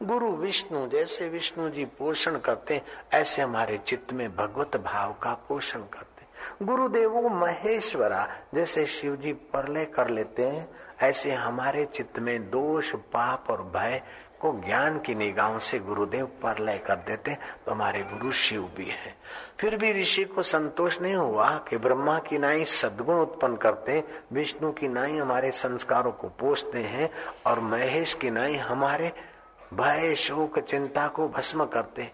गुरु 0.02 0.30
विष्णु 0.36 0.86
जैसे 0.88 1.28
विष्णु 1.28 1.68
जी 1.70 1.84
पोषण 1.98 2.38
करते 2.38 2.80
ऐसे 3.12 3.42
हमारे 3.42 3.78
चित्त 3.78 4.12
में 4.12 4.28
भगवत 4.36 4.76
भाव 4.76 5.12
का 5.22 5.32
पोषण 5.48 5.80
करते 5.92 6.64
गुरुदेवो 6.64 7.28
महेश्वरा, 7.30 8.26
जैसे 8.54 8.84
शिव 8.86 9.16
जी 9.16 9.32
परलय 9.32 9.84
कर 9.86 10.08
लेते 10.10 10.44
हैं, 10.44 10.68
ऐसे 11.02 11.32
हमारे 11.32 11.84
चित्त 11.86 12.18
में 12.18 12.50
दोष, 12.50 12.94
पाप 12.94 13.50
और 13.50 13.62
भय 13.74 14.00
को 14.40 14.52
ज्ञान 14.60 14.98
की 14.98 15.14
निगाहों 15.14 15.58
से 15.58 15.78
गुरुदेव 15.78 16.26
परलय 16.42 16.78
कर 16.78 16.96
देते 16.96 17.34
तो 17.34 17.72
हमारे 17.72 18.02
गुरु 18.02 18.32
शिव 18.32 18.62
भी 18.76 18.84
है। 18.84 19.14
फिर 19.60 19.76
भी 19.76 19.92
ऋषि 19.92 20.24
को 20.24 20.42
संतोष 20.42 21.00
नहीं 21.00 21.14
हुआ 21.14 21.50
कि 21.68 21.76
ब्रह्मा 21.76 22.18
की 22.18 22.38
नाई 22.38 22.64
सदगुण 22.64 23.20
उत्पन्न 23.20 23.56
करते 23.56 24.02
विष्णु 24.32 24.72
की 24.72 24.88
नाई 24.88 25.16
हमारे 25.16 25.50
संस्कारों 25.52 26.12
को 26.12 26.28
पोषते 26.40 26.82
हैं, 26.82 27.10
और 27.46 27.60
महेश 27.60 28.14
की 28.14 28.30
नाई 28.30 28.56
हमारे 28.56 29.12
भय, 29.74 30.14
शोक, 30.14 30.58
चिंता 30.58 31.08
को 31.08 31.28
भस्म 31.28 31.64
करते। 31.64 32.12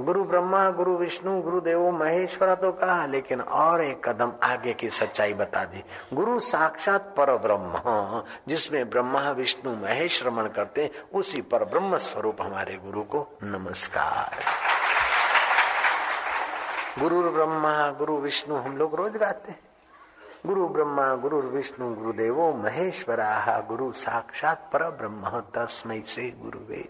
गुरु 0.00 0.24
ब्रह्मा, 0.24 0.70
गुरु 0.70 0.96
विष्णु, 0.96 1.42
गुरु 1.42 1.60
देवो, 1.60 1.90
महेश्वर 1.90 2.54
तो 2.54 2.72
कहा, 2.72 3.06
लेकिन 3.06 3.40
और 3.40 3.84
एक 3.84 4.08
कदम 4.08 4.32
आगे 4.42 4.74
की 4.74 4.90
सच्चाई 4.90 5.34
बता 5.34 5.64
दी। 5.64 5.84
गुरु 6.12 6.38
साक्षात 6.38 7.14
पर 7.16 7.36
ब्रह्म 7.36 8.22
जिसमें 8.48 8.90
ब्रह्मा, 8.90 9.30
विष्णु, 9.30 9.74
महेश 9.76 10.26
रमण 10.26 10.48
करते, 10.48 10.90
उसी 11.14 11.42
पर 11.42 11.64
ब्रह्म 11.64 11.98
स्वरूप 11.98 12.42
हमारे 12.42 12.74
गुरु 12.74 13.02
को 13.02 13.38
नमस्कार। 13.42 14.44
गुरु 16.98 17.30
ब्रह्मा, 17.30 17.90
गुरु 17.90 18.16
विष्णु 18.16 18.56
हम 18.56 18.76
लोग 18.76 18.94
रोज 18.94 19.16
गाते 19.16 19.52
हैं। 19.52 19.65
गुरु 20.46 20.68
ब्रह्मा, 20.68 21.14
गुरु 21.14 21.40
विष्णु 21.40 21.94
गुरुदेवो 21.94 22.52
महेश्वरा, 22.52 23.60
गुरु 23.60 23.92
साक्षात 23.92 24.70
पर 24.72 24.90
ब्रह्म 24.90 25.40
तस्मय 25.54 26.00
से 26.00 26.30
गुरुवे। 26.30 26.88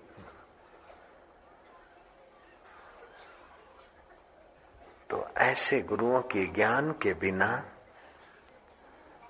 तो 5.11 5.29
ऐसे 5.37 5.81
गुरुओं 5.81 6.21
के 6.23 6.47
ज्ञान 6.47 6.93
के 6.93 7.15
बिना 7.15 7.63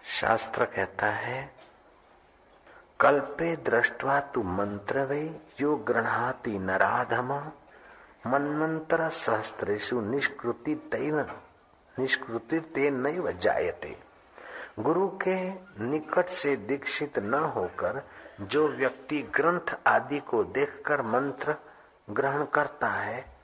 शास्त्र 0.05 0.65
कहता 0.65 1.07
है, 1.07 1.55
कल्पे 3.01 3.57
दृष्टवा 3.57 4.21
तु 4.21 4.43
मंत्र 4.43 5.05
वे 5.05 5.41
यो 5.61 5.77
गृहाति 5.77 6.59
नराधम 6.59 7.33
मनमंत्र 8.27 9.09
सहस्त्रेशु 9.09 10.01
निष्कृति 10.01 10.75
तेन 10.75 11.27
निष्कृति 11.99 12.61
ते 12.61 12.91
नहीं 12.91 13.21
जायते। 13.39 14.06
गुरु 14.81 15.09
के 15.09 15.51
निकट 15.85 16.29
से 16.29 16.57
दीक्षित 16.57 17.19
न 17.19 17.35
होकर 17.35 18.03
जो 18.41 18.69
व्यक्ति 18.69 19.23
ग्रंथ 19.35 19.75
आदि 19.87 20.19
को 20.19 20.45
देखकर 20.45 21.03
मंत्र 21.03 21.55
ग्रहण 22.11 22.45
करता 22.45 22.89
है, 22.89 23.37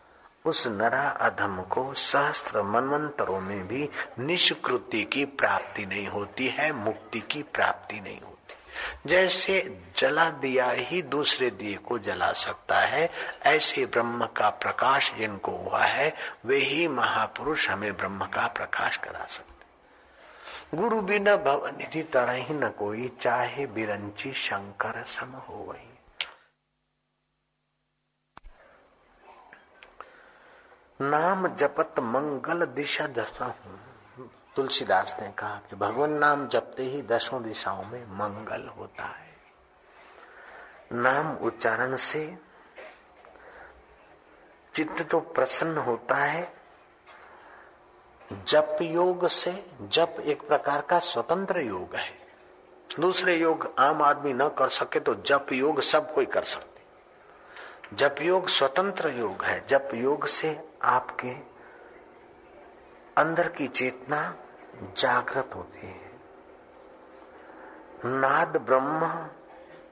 उस 0.44 0.66
नरा 0.66 1.08
अधम 1.08 1.62
को 1.62 1.94
सहस्त्र 1.94 2.62
मनमंत्रों 2.62 3.40
में 3.40 3.66
भी 3.68 3.88
निष्कृति 4.18 5.04
की 5.04 5.24
प्राप्ति 5.24 5.86
नहीं 5.86 6.06
होती 6.08 6.48
है, 6.48 6.72
मुक्ति 6.72 7.20
की 7.20 7.42
प्राप्ति 7.42 8.00
नहीं 8.00 8.20
होती। 8.20 9.08
जैसे 9.08 9.80
जला 9.98 10.30
दिया 10.30 10.70
ही 10.70 11.02
दूसरे 11.02 11.50
दिए 11.50 11.76
को 11.76 11.98
जला 11.98 12.32
सकता 12.32 12.80
है, 12.80 13.10
ऐसे 13.42 13.86
ब्रह्म 13.86 14.26
का 14.26 14.50
प्रकाश 14.50 15.14
जिनको 15.18 15.52
हुआ 15.52 15.84
है, 15.84 16.14
वे 16.46 16.56
ही 16.56 16.88
महापुरुष 16.88 17.70
हमें 17.70 17.96
ब्रह्म 17.96 18.24
का 18.24 18.46
प्रकाश 18.46 18.96
करा 18.96 19.24
सकते 19.24 19.51
गुरु 20.72 21.00
बिना 21.02 21.36
भव 21.36 21.66
निधि 21.68 22.02
तरह 22.02 22.32
ही 22.32 22.54
न 22.54 22.68
कोई, 22.68 23.08
चाहे 23.20 23.66
बिरंची 23.66 24.32
शंकर 24.32 25.02
सम 25.04 25.32
हो 25.38 25.54
वही 25.54 25.88
नाम 31.00 31.46
जपत 31.48 32.00
मंगल 32.00 32.64
दिशा 32.66 33.06
दशा 33.06 33.44
हूँ। 33.44 34.30
तुलसीदास 34.56 35.16
ने 35.20 35.28
कहा 35.28 35.60
कि 35.70 35.76
भगवान, 35.76 36.12
नाम 36.12 36.46
जपते 36.48 36.82
ही 36.82 37.02
दसों 37.02 37.42
दिशाओं 37.42 37.84
में 37.84 38.04
मंगल 38.18 38.66
होता 38.68 39.04
है। 39.04 39.30
नाम 40.92 41.36
उच्चारण 41.36 41.96
से 41.96 42.24
चित्त 44.74 45.02
तो 45.02 45.20
प्रसन्न 45.20 45.78
होता 45.78 46.16
है 46.16 46.61
जप 48.48 48.78
योग 48.82 49.26
से 49.28 49.64
जप 49.82 50.16
एक 50.26 50.42
प्रकार 50.42 50.80
का 50.80 50.98
स्वतंत्र 50.98 51.60
योग 51.60 51.96
है। 51.96 52.10
दूसरे 53.00 53.34
योग 53.36 53.74
आम 53.78 54.02
आदमी 54.02 54.32
न 54.32 54.48
कर 54.48 54.68
सके 54.68 55.00
तो 55.00 55.14
जप 55.14 55.46
योग 55.52 55.80
सब 55.80 56.14
कोई 56.14 56.26
कर 56.26 56.44
सकते। 56.44 56.82
जप 57.96 58.14
योग 58.22 58.48
स्वतंत्र 58.48 59.08
योग 59.08 59.44
है। 59.44 59.66
जप 59.66 59.88
योग 59.94 60.26
से 60.26 60.68
आपके 60.82 61.30
अंदर 63.16 63.48
की 63.48 63.68
चेतना 63.68 64.38
जागृत 64.98 65.50
होती 65.54 65.86
है। 65.86 66.10
नाद 68.04 68.56
ब्रह्म 68.56 69.28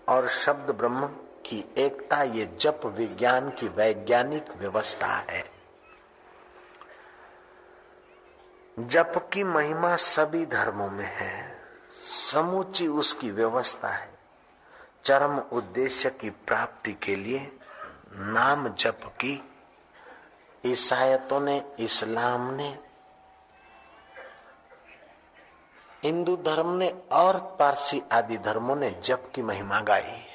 और 0.09 0.29
शब्द 0.29 0.70
ब्रह्म 0.70 1.07
की 1.46 1.64
एकता 1.79 2.22
ये 2.22 2.57
जप 2.61 2.81
विज्ञान 2.87 3.50
की 3.50 3.68
वैज्ञानिक 3.68 4.44
व्यवस्था 4.59 5.14
है। 5.31 5.60
जप 8.88 9.30
की 9.32 9.44
महिमा 9.44 9.96
सभी 9.96 10.46
धर्मों 10.46 10.90
में 10.90 11.16
है। 11.16 11.62
समूची 12.30 12.86
उसकी 12.86 13.30
व्यवस्था 13.30 13.88
है। 13.88 14.18
चरम 15.04 15.38
उद्देश्य 15.38 16.10
की 16.10 16.30
प्राप्ति 16.30 16.92
के 16.92 17.16
लिए 17.16 17.58
नाम 18.12 18.68
जप 18.68 19.00
की। 19.04 19.56
ईसायतों 20.66 21.40
ने, 21.40 21.72
इस्लाम 21.80 22.54
ने, 22.54 22.78
हिंदू 26.02 26.36
धर्म 26.36 26.70
ने 26.70 27.02
और 27.12 27.56
पारसी 27.58 28.02
आदि 28.12 28.38
धर्मों 28.38 28.76
ने 28.76 28.90
जप 28.90 29.32
की 29.34 29.42
महिमा 29.42 29.80
गाई। 29.80 30.26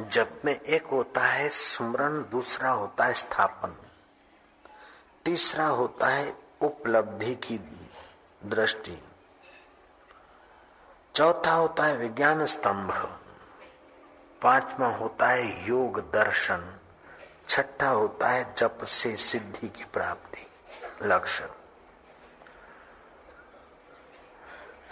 जप 0.00 0.40
में 0.44 0.60
एक 0.60 0.86
होता 0.86 1.20
है 1.20 1.48
स्मरण, 1.48 2.30
दूसरा 2.30 2.70
होता 2.70 3.04
है 3.04 3.14
स्थापन। 3.14 3.76
तीसरा 5.24 5.66
होता 5.66 6.06
है 6.06 6.36
उपलब्धि 6.60 7.34
की 7.34 7.58
दृष्टि। 8.44 9.02
चौथा 11.14 11.52
होता 11.52 11.84
है 11.84 11.96
विज्ञान 11.96 12.46
स्तंभ। 12.46 13.18
पांचवा 14.42 14.88
होता 14.88 15.26
है 15.26 15.68
योग 15.68 16.00
दर्शन। 16.00 16.78
छठा 17.48 17.88
होता 17.88 18.28
है 18.28 18.54
जप 18.54 18.84
से 18.84 19.16
सिद्धि 19.16 19.68
की 19.68 19.84
प्राप्ति 19.84 20.46
लक्ष्य। 21.02 21.48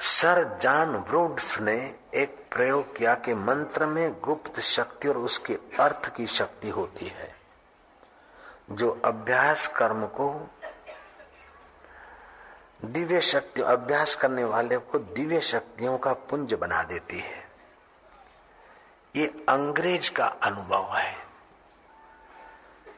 सर 0.00 0.58
जान 0.58 0.96
व्रूड्फ 0.96 1.58
ने 1.58 1.98
एक 2.14 2.48
प्रयोग 2.52 2.96
किया 2.96 3.14
कि 3.14 3.34
मंत्र 3.34 3.86
में 3.86 4.20
गुप्त 4.20 4.60
शक्ति 4.60 5.08
और 5.08 5.18
उसके 5.18 5.54
अर्थ 5.54 6.16
की 6.16 6.26
शक्ति 6.26 6.68
होती 6.68 7.06
है। 7.06 7.39
जो 8.72 9.00
अभ्यास 9.04 9.66
कर्म 9.66 10.06
को, 10.06 10.50
दिव्य 12.84 13.20
शक्ति, 13.20 13.62
अभ्यास 13.62 14.14
करने 14.14 14.44
वाले 14.44 14.76
को 14.76 14.98
दिव्य 14.98 15.40
शक्तियों 15.40 15.98
का 15.98 16.12
पुंज 16.12 16.54
बना 16.54 16.82
देती 16.82 17.18
है। 17.18 17.48
ये 19.16 19.26
अंग्रेज़ 19.26 20.12
का 20.12 20.26
अनुभव 20.26 20.96
है। 20.96 21.16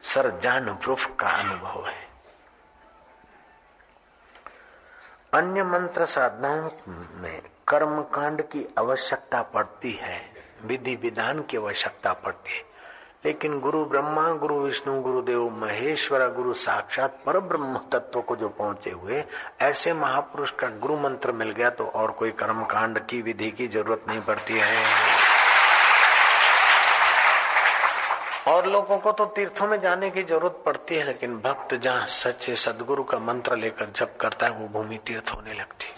सर 0.03 0.39
जान 0.39 0.75
प्रूफ 0.77 1.05
का 1.19 1.27
अनुभव 1.27 1.87
है। 1.87 2.07
अन्य 5.33 5.63
मंत्र 5.63 6.05
साधनाओं 6.05 6.69
में 7.21 7.41
कर्म 7.67 8.01
कांड 8.01 8.41
की 8.41 8.75
आवश्यकता 8.77 9.41
पड़ती 9.41 9.91
है, 9.91 10.33
विधि 10.61 10.95
विधान 10.95 11.41
की 11.41 11.57
आवश्यकता 11.57 12.13
पड़ती 12.13 12.57
है। 12.57 12.72
लेकिन 13.25 13.59
गुरु 13.59 13.83
ब्रह्मा, 13.85 14.31
गुरु 14.33 14.55
विष्णु 14.59 14.99
गुरुदेव 15.01 15.49
महेश्वर, 15.57 16.27
गुरु 16.29 16.53
साक्षात 16.53 17.19
पर 17.25 17.39
ब्रह्म 17.41 17.79
तत्व 17.91 18.21
को 18.21 18.35
जो 18.35 18.49
पहुँचे 18.49 18.91
हुए, 18.91 19.23
ऐसे 19.61 19.93
महापुरुष 19.93 20.51
का 20.51 20.67
गुरु 20.79 20.97
मंत्र 20.99 21.31
मिल 21.31 21.51
गया 21.51 21.69
तो 21.69 21.85
और 21.85 22.11
कोई 22.11 22.31
कर्म 22.33 22.63
कांड 22.65 22.99
की 22.99 23.21
विधि 23.21 23.51
की 23.51 23.67
ज़रूरत 23.67 24.05
नहीं 24.07 24.21
पड़ती 24.21 24.53
है। 24.53 24.75
और 28.47 28.67
लोगों 28.67 28.97
को 28.97 29.11
तो 29.11 29.25
तीर्थों 29.25 29.67
में 29.67 29.79
जाने 29.81 30.09
की 30.09 30.23
ज़रूरत 30.23 30.61
पड़ती 30.65 30.95
है, 30.95 31.05
लेकिन 31.05 31.37
भक्त 31.39 31.73
जहाँ 31.75 32.05
सच्चे 32.05 32.55
सदगुरु 32.55 33.03
का 33.03 33.19
मंत्र 33.21 33.55
लेकर 33.57 33.91
जप 33.95 34.17
करता 34.21 34.45
है, 34.45 34.51
वो 34.51 34.67
भूमि 34.69 34.99
तीर्थ 35.07 35.35
होने 35.35 35.53
लगती। 35.53 35.93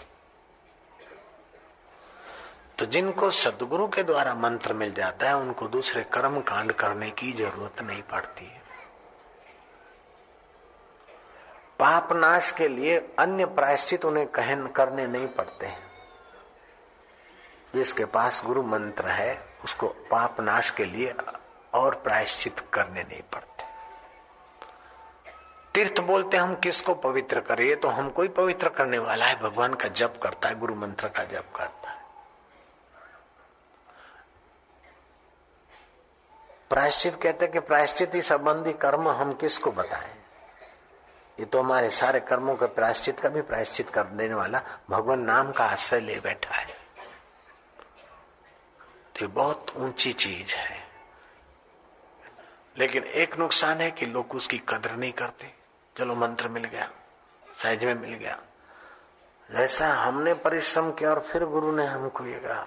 तो 2.78 2.86
जिनको 2.86 3.30
सदगुरु 3.30 3.88
के 3.88 4.02
द्वारा 4.02 4.34
मंत्र 4.34 4.72
मिल 4.72 4.94
जाता 4.94 5.26
है, 5.26 5.36
उनको 5.36 5.68
दूसरे 5.68 6.02
कर्म 6.02 6.40
कांड 6.40 6.72
करने 6.72 7.10
की 7.10 7.32
ज़रूरत 7.32 7.82
नहीं 7.82 8.02
पड़ती 8.02 8.44
है। 8.44 8.62
पाप 11.78 12.12
नाश 12.12 12.50
के 12.50 12.68
लिए 12.68 12.98
अन्य 13.18 13.46
प्रायश्चित 13.46 14.04
उन्हें 14.04 14.26
कहन 14.26 14.66
करने 14.66 15.06
नहीं 15.06 15.28
पड़ते 15.28 15.66
हैं। 15.66 15.86
जिसके 17.74 18.04
पास 18.04 18.42
गुरु 18.46 18.62
मंत्र 18.62 19.06
है, 19.06 19.46
उसको 19.64 19.88
पाप 19.88 20.40
नाश 20.40 20.70
के 20.70 20.84
लिए 20.84 21.14
और 21.74 21.94
प्रायश्चित 21.94 22.60
करने 22.72 23.02
नहीं 23.02 23.22
पड़ते। 23.22 23.64
तीर्थ 25.74 26.00
बोलते 26.00 26.36
हम 26.36 26.54
किसको 26.54 26.94
पवित्र 26.94 27.40
करें? 27.40 27.76
तो 27.76 27.88
हमको 27.88 28.22
ही 28.22 28.28
पवित्र 28.28 28.68
करने 28.68 28.98
वाला 28.98 29.26
है। 29.26 29.40
भगवान 29.40 29.74
का 29.74 29.88
जप 29.88 30.14
करता 30.22 30.48
है, 30.48 30.58
गुरु 30.58 30.74
मंत्र 30.74 31.08
का 31.08 31.24
जप 31.24 31.44
करता 31.56 31.64
है। 31.64 31.75
प्रायश्चित 36.70 37.16
कहते 37.22 37.46
कि 37.46 37.60
प्रायश्चित 37.60 38.14
ही 38.14 38.22
संबंधी 38.22 38.72
कर्म 38.72 39.08
हम 39.08 39.32
किसको 39.32 39.72
बताएँ? 39.72 40.16
ये 41.40 41.44
तो 41.44 41.58
हमारे 41.58 41.90
सारे 41.90 42.20
कर्मों 42.20 42.54
के 42.54 42.66
प्रायश्चित 42.66 43.20
का 43.20 43.28
भी 43.28 43.42
प्रायश्चित 43.42 43.90
कर 43.90 44.04
देने 44.04 44.34
वाला 44.34 44.62
भगवान 44.90 45.20
नाम 45.20 45.52
का 45.52 45.64
आश्रय 45.64 46.00
ले 46.00 46.20
बैठा 46.20 46.54
है। 46.54 46.66
तो 49.20 49.28
बहुत 49.28 49.66
ऊँची 49.76 50.12
चीज़ 50.12 50.54
है। 50.54 50.84
लेकिन 52.78 53.04
एक 53.04 53.38
नुकसान 53.38 53.80
है 53.80 53.90
कि 53.90 54.06
लोग 54.06 54.34
उसकी 54.34 54.58
कदर 54.58 54.96
नहीं 54.96 55.12
करते। 55.12 55.54
चलो 55.98 56.14
मंत्र 56.14 56.48
मिल 56.48 56.64
गया 56.64 56.90
सहज 57.58 57.84
में 57.84 57.94
मिल 57.94 58.14
गया। 58.14 58.42
जैसा 59.52 59.94
हमने 59.94 60.34
परिश्रम 60.34 60.92
किया 60.92 61.10
और 61.10 61.20
फिर 61.20 61.44
गुरु 61.44 61.72
ने 61.72 61.86
हमको 61.86 62.24
ये 62.24 62.38
कहा 62.38 62.66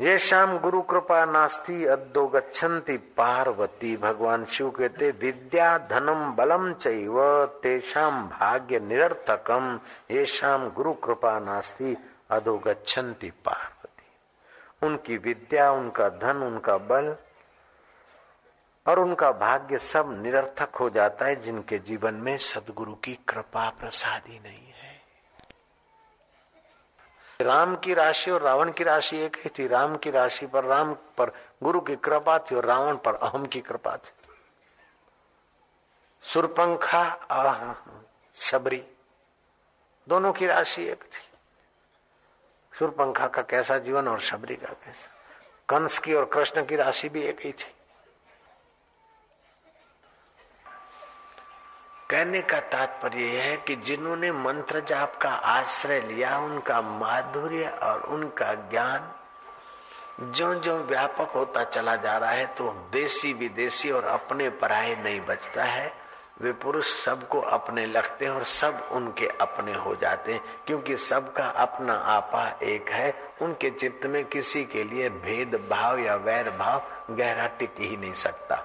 ये 0.00 0.18
शाम 0.18 0.58
गुरु 0.58 0.82
कृपा 0.82 1.24
नास्ती, 1.24 1.84
अद्दो 1.84 2.26
गच्छन्ति 2.26 2.96
पार्वती। 2.96 3.96
भगवान 3.96 4.44
शिव 4.44 4.70
कहते, 4.70 5.10
विद्या 5.10 5.78
धनम 5.78 6.32
बलम 6.32 6.72
चैव 6.72 7.46
तेषाम 7.62 8.28
भाग्य 8.28 8.80
निरर्थकम। 8.80 9.80
ये 10.10 10.26
शाम 10.26 10.70
गुरु 10.70 10.92
कृपा 10.92 11.38
नास्ती, 11.38 11.96
अधो 12.30 12.58
गच्छन्ति 12.58 13.30
पार्वती। 13.30 14.06
उनकी 14.86 15.16
विद्या, 15.16 15.72
उनका 15.72 16.08
धन, 16.08 16.36
उनका 16.36 16.78
बल 16.78 17.16
और 18.86 18.98
उनका 18.98 19.32
भाग्य 19.32 19.78
सब 19.78 20.22
निरर्थक 20.22 20.76
हो 20.76 20.90
जाता 20.90 21.24
है, 21.24 21.42
जिनके 21.42 21.78
जीवन 21.78 22.14
में 22.14 22.38
सदगुरु 22.38 22.94
की 22.94 23.18
कृपा 23.28 23.70
प्रसादी 23.70 24.40
नहीं 24.44 24.66
है। 24.68 24.75
राम 27.40 27.76
की 27.76 27.94
राशि 27.94 28.30
और 28.30 28.42
रावण 28.42 28.72
की 28.72 28.84
राशि 28.84 29.18
एक 29.18 29.36
ही 29.36 29.50
थी। 29.58 29.66
राम 29.66 29.96
की 29.96 30.10
राशि 30.10 30.46
पर, 30.46 30.64
राम 30.64 30.94
पर 30.94 31.32
गुरु 31.62 31.80
की 31.80 31.96
कृपा 31.96 32.38
थी 32.38 32.54
और 32.54 32.64
रावण 32.64 32.96
पर 32.96 33.14
अहम 33.14 33.46
की 33.46 33.60
कृपा 33.60 33.96
थी। 33.96 34.10
सुरपंखा 36.22 37.02
और 37.12 37.84
सबरी 38.34 38.84
दोनों 40.08 40.32
की 40.32 40.46
राशि 40.46 40.84
एक 40.84 41.04
थी। 41.04 41.38
सुरपंखा 42.78 43.26
का 43.26 43.42
कैसा 43.42 43.78
जीवन 43.78 44.08
और 44.08 44.20
शबरी 44.20 44.56
का 44.56 44.68
कैसा? 44.68 45.10
कंस 45.68 45.98
की 45.98 46.14
और 46.14 46.24
कृष्ण 46.24 46.64
की 46.66 46.76
राशि 46.76 47.08
भी 47.08 47.22
एक 47.22 47.40
ही 47.40 47.52
थी। 47.52 47.75
कहने 52.10 52.40
का 52.42 52.58
तात्पर्य 52.72 53.22
यह 53.24 53.42
है 53.42 53.56
कि 53.56 53.74
जिन्होंने 53.76 54.30
मंत्र 54.32 54.80
जाप 54.80 55.16
का 55.16 55.30
आश्रय 55.30 56.00
लिया, 56.00 56.38
उनका 56.38 56.80
माधुर्य 56.80 57.68
और 57.82 58.02
उनका 58.08 58.52
ज्ञान 58.70 59.12
जो 60.32 60.54
जो 60.54 60.76
व्यापक 60.78 61.30
होता 61.30 61.64
चला 61.64 61.96
जा 61.96 62.16
रहा 62.18 62.30
है 62.30 62.46
तो 62.46 62.70
देसी 62.92 63.32
विदेशी 63.32 63.90
और 63.90 64.04
अपने 64.04 64.48
पराये 64.50 64.94
नहीं 64.96 65.20
बचता 65.20 65.64
है। 65.64 65.92
वे 66.42 66.52
पुरुष 66.52 66.92
सबको 66.94 67.40
अपने 67.40 67.84
लगते 67.86 68.24
हैं 68.24 68.32
और 68.32 68.44
सब 68.44 68.88
उनके 68.92 69.26
अपने 69.40 69.72
हो 69.74 69.94
जाते 69.94 70.32
हैं, 70.32 70.40
क्योंकि 70.66 70.96
सबका 70.96 71.46
अपना 71.46 71.94
आपा 71.94 72.46
एक 72.62 72.90
है। 72.90 73.12
उनके 73.42 73.70
चित्त 73.70 74.06
में 74.06 74.24
किसी 74.24 74.64
के 74.64 74.84
लिए 74.84 75.08
भेद 75.08 75.54
भाव 75.70 75.98
या 75.98 76.14
वैर 76.16 76.50
भाव 76.50 76.82
गहरा 77.10 77.46
टिक 77.58 77.74
ही 77.78 77.96
नहीं 77.96 78.14
सकता। 78.14 78.62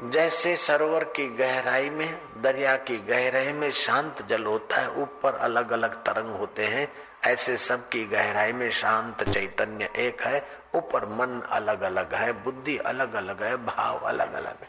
जैसे 0.00 0.56
सरोवर 0.56 1.04
की 1.04 1.28
गहराई 1.28 1.90
में, 1.90 2.42
दरिया 2.42 2.76
की 2.76 2.96
गहराई 2.96 3.52
में 3.52 3.70
शांत 3.70 4.26
जल 4.26 4.44
होता 4.44 4.76
है, 4.76 4.90
ऊपर 4.90 5.34
अलग 5.34 5.70
अलग 5.70 5.94
तरंग 5.94 6.36
होते 6.36 6.66
हैं। 6.66 6.92
ऐसे 7.24 7.56
सब 7.56 7.88
की 7.88 8.04
गहराई 8.04 8.52
में 8.52 8.70
शांत 8.70 9.30
चैतन्य 9.30 9.90
एक 9.96 10.22
है, 10.22 10.48
ऊपर 10.74 11.06
मन 11.06 11.42
अलग 11.50 11.80
अलग 11.80 12.14
है, 12.14 12.32
बुद्धि 12.32 12.78
अलग 12.78 13.14
अलग 13.14 13.42
है, 13.42 13.56
भाव 13.56 13.98
अलग 13.98 14.32
अलग 14.32 14.60
है। 14.60 14.68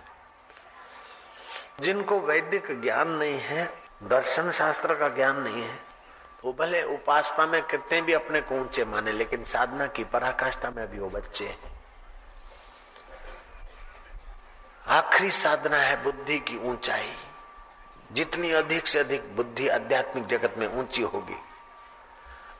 जिनको 1.79 2.19
वैदिक 2.19 2.81
ज्ञान 2.81 3.07
नहीं 3.07 3.39
है, 3.39 3.73
दर्शन 4.03 4.51
शास्त्र 4.51 4.95
का 4.95 5.07
ज्ञान 5.07 5.41
नहीं 5.41 5.63
है, 5.63 5.79
वो 6.45 6.53
भले 6.53 6.83
उपासना 6.83 7.45
में 7.45 7.61
कितने 7.61 8.01
भी 8.01 8.13
अपने 8.13 8.41
को 8.41 8.55
ऊँचे 8.55 8.85
माने, 8.85 9.11
लेकिन 9.11 9.43
साधना 9.43 9.87
की 9.87 10.03
पराकाष्ठा 10.03 10.69
में 10.69 10.91
भी 10.91 10.99
वो 10.99 11.09
बच्चे 11.09 11.45
हैं। 11.45 11.72
आखिरी 14.85 15.29
साधना 15.31 15.77
है 15.77 16.01
बुद्धि 16.03 16.37
की 16.39 16.57
ऊंचाई। 16.59 17.13
जितनी 18.11 18.51
अधिक 18.51 18.87
से 18.87 18.99
अधिक 18.99 19.35
बुद्धि 19.35 19.67
आध्यात्मिक 19.67 20.25
जगत 20.27 20.57
में 20.57 20.67
ऊँची 20.69 21.01
होगी, 21.03 21.37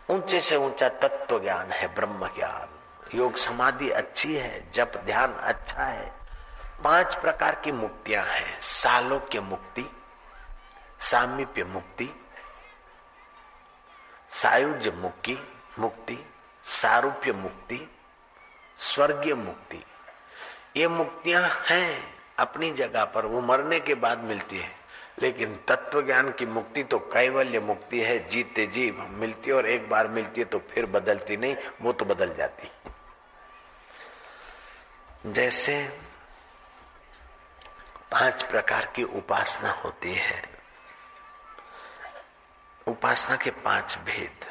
ऊँचे 0.09 0.41
से 0.41 0.55
ऊँचा 0.55 0.89
तत्व 0.89 1.39
ज्ञान 1.39 1.71
है 1.71 1.87
ब्रह्म 1.95 2.27
ज्ञान 2.35 2.69
योग 3.15 3.35
समाधि 3.35 3.89
अच्छी 3.91 4.35
है, 4.35 4.71
जप 4.71 5.01
ध्यान 5.05 5.33
अच्छा 5.33 5.83
है। 5.83 6.11
पाँच 6.83 7.15
प्रकार 7.15 7.55
की 7.55 7.71
मुक्तियाँ 7.71 8.25
हैं 8.25 8.59
सालोक्य 8.61 9.41
मुक्ति, 9.41 9.89
सामीप्य 11.01 11.63
मुक्ति, 11.63 12.09
सायुज्य 14.33 14.91
मुक्ति 14.91 15.37
मुक्ति, 15.79 16.17
सारूप्य 16.65 17.31
मुक्ति, 17.33 17.87
स्वर्गीय 18.77 19.33
मुक्ति। 19.35 19.83
ये 20.77 20.87
मुक्तियाँ 20.87 21.43
हैं 21.43 22.15
अपनी 22.39 22.71
जगह 22.71 23.05
पर, 23.05 23.25
वो 23.25 23.41
मरने 23.41 23.79
के 23.79 23.95
बाद 23.95 24.17
मिलती 24.17 24.59
है। 24.59 24.75
लेकिन 25.21 25.59
तत्व 25.67 26.01
ज्ञान 26.01 26.31
की 26.31 26.45
मुक्ति 26.45 26.83
तो 26.83 26.99
कैवल्य 26.99 27.59
मुक्ति 27.59 28.01
है, 28.01 28.29
जीते 28.29 28.67
जी 28.67 28.91
मिलती 28.91 29.49
है 29.49 29.55
और 29.55 29.65
एक 29.65 29.89
बार 29.89 30.07
मिलती 30.07 30.41
है 30.41 30.45
तो 30.45 30.59
फिर 30.59 30.85
बदलती 30.85 31.37
नहीं, 31.37 31.55
वो 31.81 31.93
तो 31.93 32.05
बदल 32.05 32.33
जाती। 32.33 32.71
जैसे 35.31 35.99
पाँच 38.11 38.43
प्रकार 38.43 38.85
की 38.95 39.03
उपासना 39.03 39.71
होती 39.71 40.13
है। 40.13 40.49
उपासना 42.87 43.35
के 43.35 43.51
पाँच 43.51 43.97
भेद। 43.97 44.45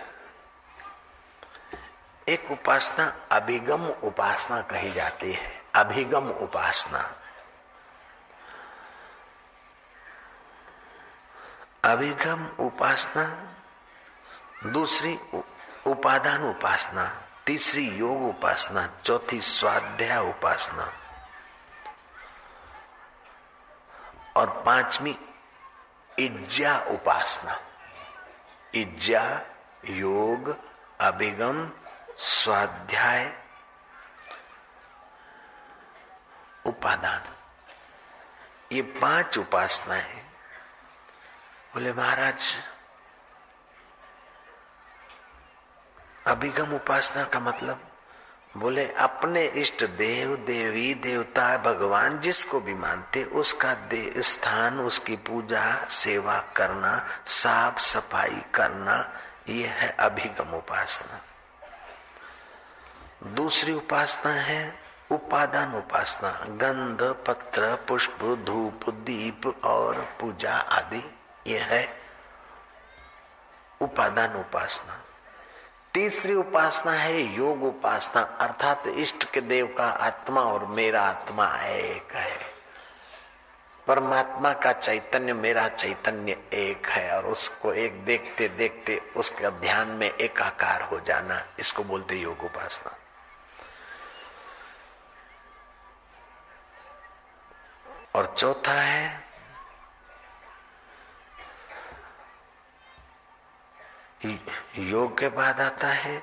एक 2.28 2.50
उपासना 2.50 3.26
अभिगम 3.32 3.88
उपासना 3.88 4.62
कही 4.62 4.92
जाती 4.92 5.32
है। 5.32 5.61
अभिगम 5.74 6.30
उपासना। 6.30 7.16
अभिगम 11.84 12.46
उपासना, 12.64 13.54
दूसरी 14.70 15.20
उपादान 15.86 16.44
उपासना, 16.44 17.22
तीसरी 17.46 17.88
योग 17.88 18.22
उपासना, 18.22 18.88
चौथी 19.04 19.40
स्वाध्याय 19.40 20.28
उपासना, 20.28 20.92
और 24.36 24.62
पांचवी 24.66 25.18
इज्जा 26.18 26.78
उपासना। 26.78 27.60
इज्जा, 28.74 29.40
योग, 29.84 30.56
अभिगम, 31.00 31.70
स्वाध्याय 32.18 33.41
उपादान। 36.66 37.22
ये 38.72 38.82
पाँच 38.82 39.38
उपासना 39.38 39.94
है। 39.94 40.22
बोले, 41.74 41.92
महाराज, 41.92 42.58
अभिगम 46.26 46.74
उपासना 46.74 47.24
का 47.24 47.40
मतलब? 47.40 47.88
बोले, 48.56 48.92
अपने 48.92 49.44
इष्ट 49.44 49.84
देव, 49.84 50.36
देवी, 50.36 50.94
देवता, 50.94 51.58
भगवान 51.58 52.20
जिसको 52.20 52.60
भी 52.60 52.74
मानते, 52.74 53.24
उसका 53.24 53.76
स्थान, 54.18 54.80
उसकी 54.80 55.16
पूजा, 55.16 55.88
सेवा 55.88 56.40
करना, 56.40 57.22
साफ़ 57.26 57.78
सफ़ाई 57.78 58.42
करना 58.54 59.18
यह 59.48 59.72
है 59.72 59.88
अभिगम 59.88 60.54
उपासना। 60.54 61.20
दूसरी 63.28 63.72
उपासना 63.72 64.32
है 64.32 64.81
उपादान 65.12 65.74
उपासना, 65.74 66.30
गंध, 66.50 67.02
पत्र, 67.26 67.74
पुष्प, 67.88 68.22
धूप, 68.46 68.90
दीप 68.90 69.46
और 69.64 70.00
पूजा 70.20 70.54
आदि 70.54 71.02
ये 71.46 71.58
है 71.58 71.88
उपादान 73.80 74.36
उपासना। 74.36 74.98
तीसरी 75.94 76.34
उपासना 76.34 76.92
है 76.92 77.20
योग 77.36 77.64
उपासना, 77.64 78.22
अर्थात 78.22 78.86
इष्ट 78.86 79.30
के 79.30 79.40
देव 79.40 79.74
का 79.78 79.84
आत्मा 79.84 80.40
और 80.40 80.66
मेरा 80.66 81.02
आत्मा 81.02 81.46
एक 81.58 82.14
है। 82.14 82.36
परमात्मा 83.86 84.52
का 84.52 84.72
चैतन्य, 84.72 85.32
मेरा 85.32 85.68
चैतन्य 85.68 86.36
एक 86.52 86.86
है 86.86 87.16
और 87.16 87.26
उसको 87.26 87.72
एक 87.72 88.04
देखते 88.04 88.48
देखते 88.48 89.00
उसके 89.16 89.50
ध्यान 89.50 89.88
में 89.88 90.10
एकाकार 90.10 90.82
हो 90.82 91.00
जाना, 91.00 91.42
इसको 91.58 91.84
बोलते 91.84 92.16
योग 92.16 92.44
उपासना। 92.44 92.96
और 98.14 98.34
चौथा 98.38 98.72
है, 98.72 99.20
योग 104.78 105.18
के 105.18 105.28
बाद 105.28 105.60
आता 105.60 105.88
है, 105.88 106.22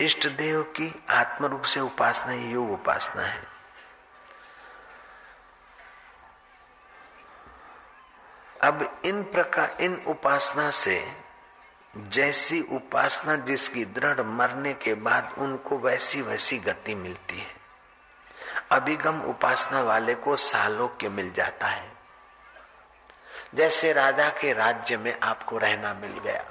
इष्ट 0.00 0.28
देव 0.28 0.62
की 0.76 0.92
आत्म 1.10 1.46
रूप 1.46 1.62
से 1.62 1.80
उपासना 1.80 2.32
ही 2.32 2.50
योग 2.50 2.70
उपासना 2.72 3.22
है। 3.22 3.46
अब 8.62 9.02
इन 9.04 9.22
प्रकार 9.24 9.76
इन 9.80 9.94
उपासना 10.06 10.70
से, 10.70 11.02
जैसी 11.96 12.60
उपासना 12.72 13.36
जिसकी 13.36 13.84
दृढ़ 13.84 14.20
मरने 14.20 14.72
के 14.74 14.94
बाद 14.94 15.34
उनको 15.38 15.78
वैसी 15.78 16.22
वैसी 16.22 16.58
गति 16.58 16.94
मिलती 16.94 17.38
है। 17.38 17.57
अभिगम 18.70 19.22
उपासना 19.22 19.82
वाले 19.82 20.14
को 20.14 20.36
सालोक्य 20.36 21.08
मिल 21.08 21.32
जाता 21.32 21.66
है। 21.66 21.92
जैसे 23.54 23.92
राजा 23.92 24.28
के 24.28 24.52
राज्य 24.52 24.96
में 24.96 25.20
आपको 25.20 25.58
रहना 25.58 25.94
मिल 25.94 26.18
गया। 26.18 26.44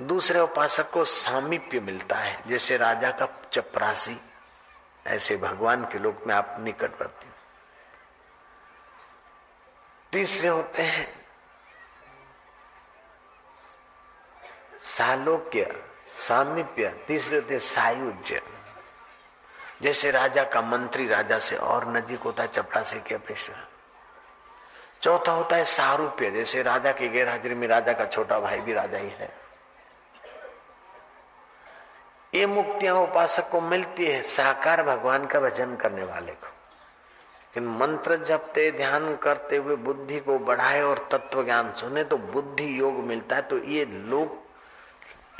दूसरे 0.00 0.40
उपासक 0.40 0.90
को 0.90 1.04
सामीप्य 1.04 1.80
मिलता 1.80 2.16
है, 2.16 2.42
जैसे 2.46 2.76
राजा 2.76 3.10
का 3.10 3.28
चपरासी। 3.52 4.20
ऐसे 5.06 5.36
भगवान 5.36 5.84
के 5.84 5.98
लोक 5.98 6.24
में 6.26 6.34
आप 6.34 6.56
निकटवर्ती। 6.60 7.26
तीसरे 10.12 10.48
होते 10.48 10.82
हैं, 10.82 11.26
सालोक्य, 14.82 15.84
सामीप्य। 16.28 17.04
तीसरे 17.08 17.38
होते 17.38 17.58
सायुज्य। 17.58 18.42
जैसे 19.82 20.10
राजा 20.10 20.44
का 20.44 20.60
मंत्री 20.62 21.08
राजा 21.08 21.38
से 21.38 21.56
और 21.56 21.96
नजीक 21.96 22.20
होता 22.20 22.42
है, 22.42 22.48
चपरासी 22.48 23.00
की 23.00 23.14
अपेक्षा 23.14 23.68
चौथा 25.02 25.32
होता 25.32 25.56
है 25.56 25.64
सारूप्य, 25.64 26.30
जैसे 26.30 26.62
राजा 26.62 26.92
की 26.92 27.08
गैर 27.08 27.28
हाजिरी 27.28 27.54
में 27.54 27.68
राजा 27.68 27.92
का 27.92 28.04
छोटा 28.04 28.40
भाई 28.40 28.60
भी 28.60 28.72
राजा 28.72 28.98
ही 28.98 29.08
है। 29.08 29.30
ये 32.34 32.46
मुक्तियाँ 32.46 32.94
उपासक 32.94 33.50
को 33.50 33.60
मिलती 33.60 34.06
है, 34.06 34.22
साकार 34.22 34.82
भगवान 34.82 35.26
का 35.26 35.40
भजन 35.40 35.76
करने 35.76 36.04
वाले 36.04 36.32
को। 36.32 36.46
लेकिन 36.46 37.68
मंत्र 37.68 38.16
जपते, 38.16 38.70
ध्यान 38.70 39.16
करते 39.16 39.56
हुए 39.56 39.76
बुद्धि 39.76 40.20
को 40.20 40.38
बढ़ाए 40.38 40.82
और 40.82 41.06
तत्व 41.10 41.44
ज्ञान 41.44 41.72
सुने 41.72 42.04
तो 42.04 42.16
बुद्धि 42.16 42.80
योग 42.80 42.94
मिलता 42.94 43.36
है 43.36 43.42
तो 43.42 43.58
ये 43.58 43.84
लोग 43.84 44.45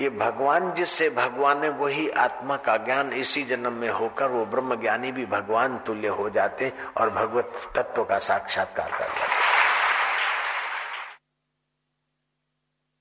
ये 0.01 0.09
भगवान 0.11 0.73
जिससे 0.75 1.09
भगवान 1.11 1.63
है, 1.63 1.69
वही 1.71 2.09
आत्मा 2.09 2.57
का 2.57 2.77
ज्ञान 2.77 3.13
इसी 3.13 3.43
जन्म 3.43 3.73
में 3.73 3.89
होकर 3.91 4.29
वो 4.29 4.45
ब्रह्म 4.47 4.81
ज्ञानी 4.81 5.13
भी 5.13 5.27
भगवान 5.27 5.79
तुल्य 5.79 6.09
हो 6.09 6.29
जाते 6.31 6.73
और 6.97 7.11
भगवत 7.11 7.73
तत्व 7.77 8.05
का 8.05 8.19
साक्षात्कार 8.19 8.91
कर 8.91 9.07
जाते 9.09 9.56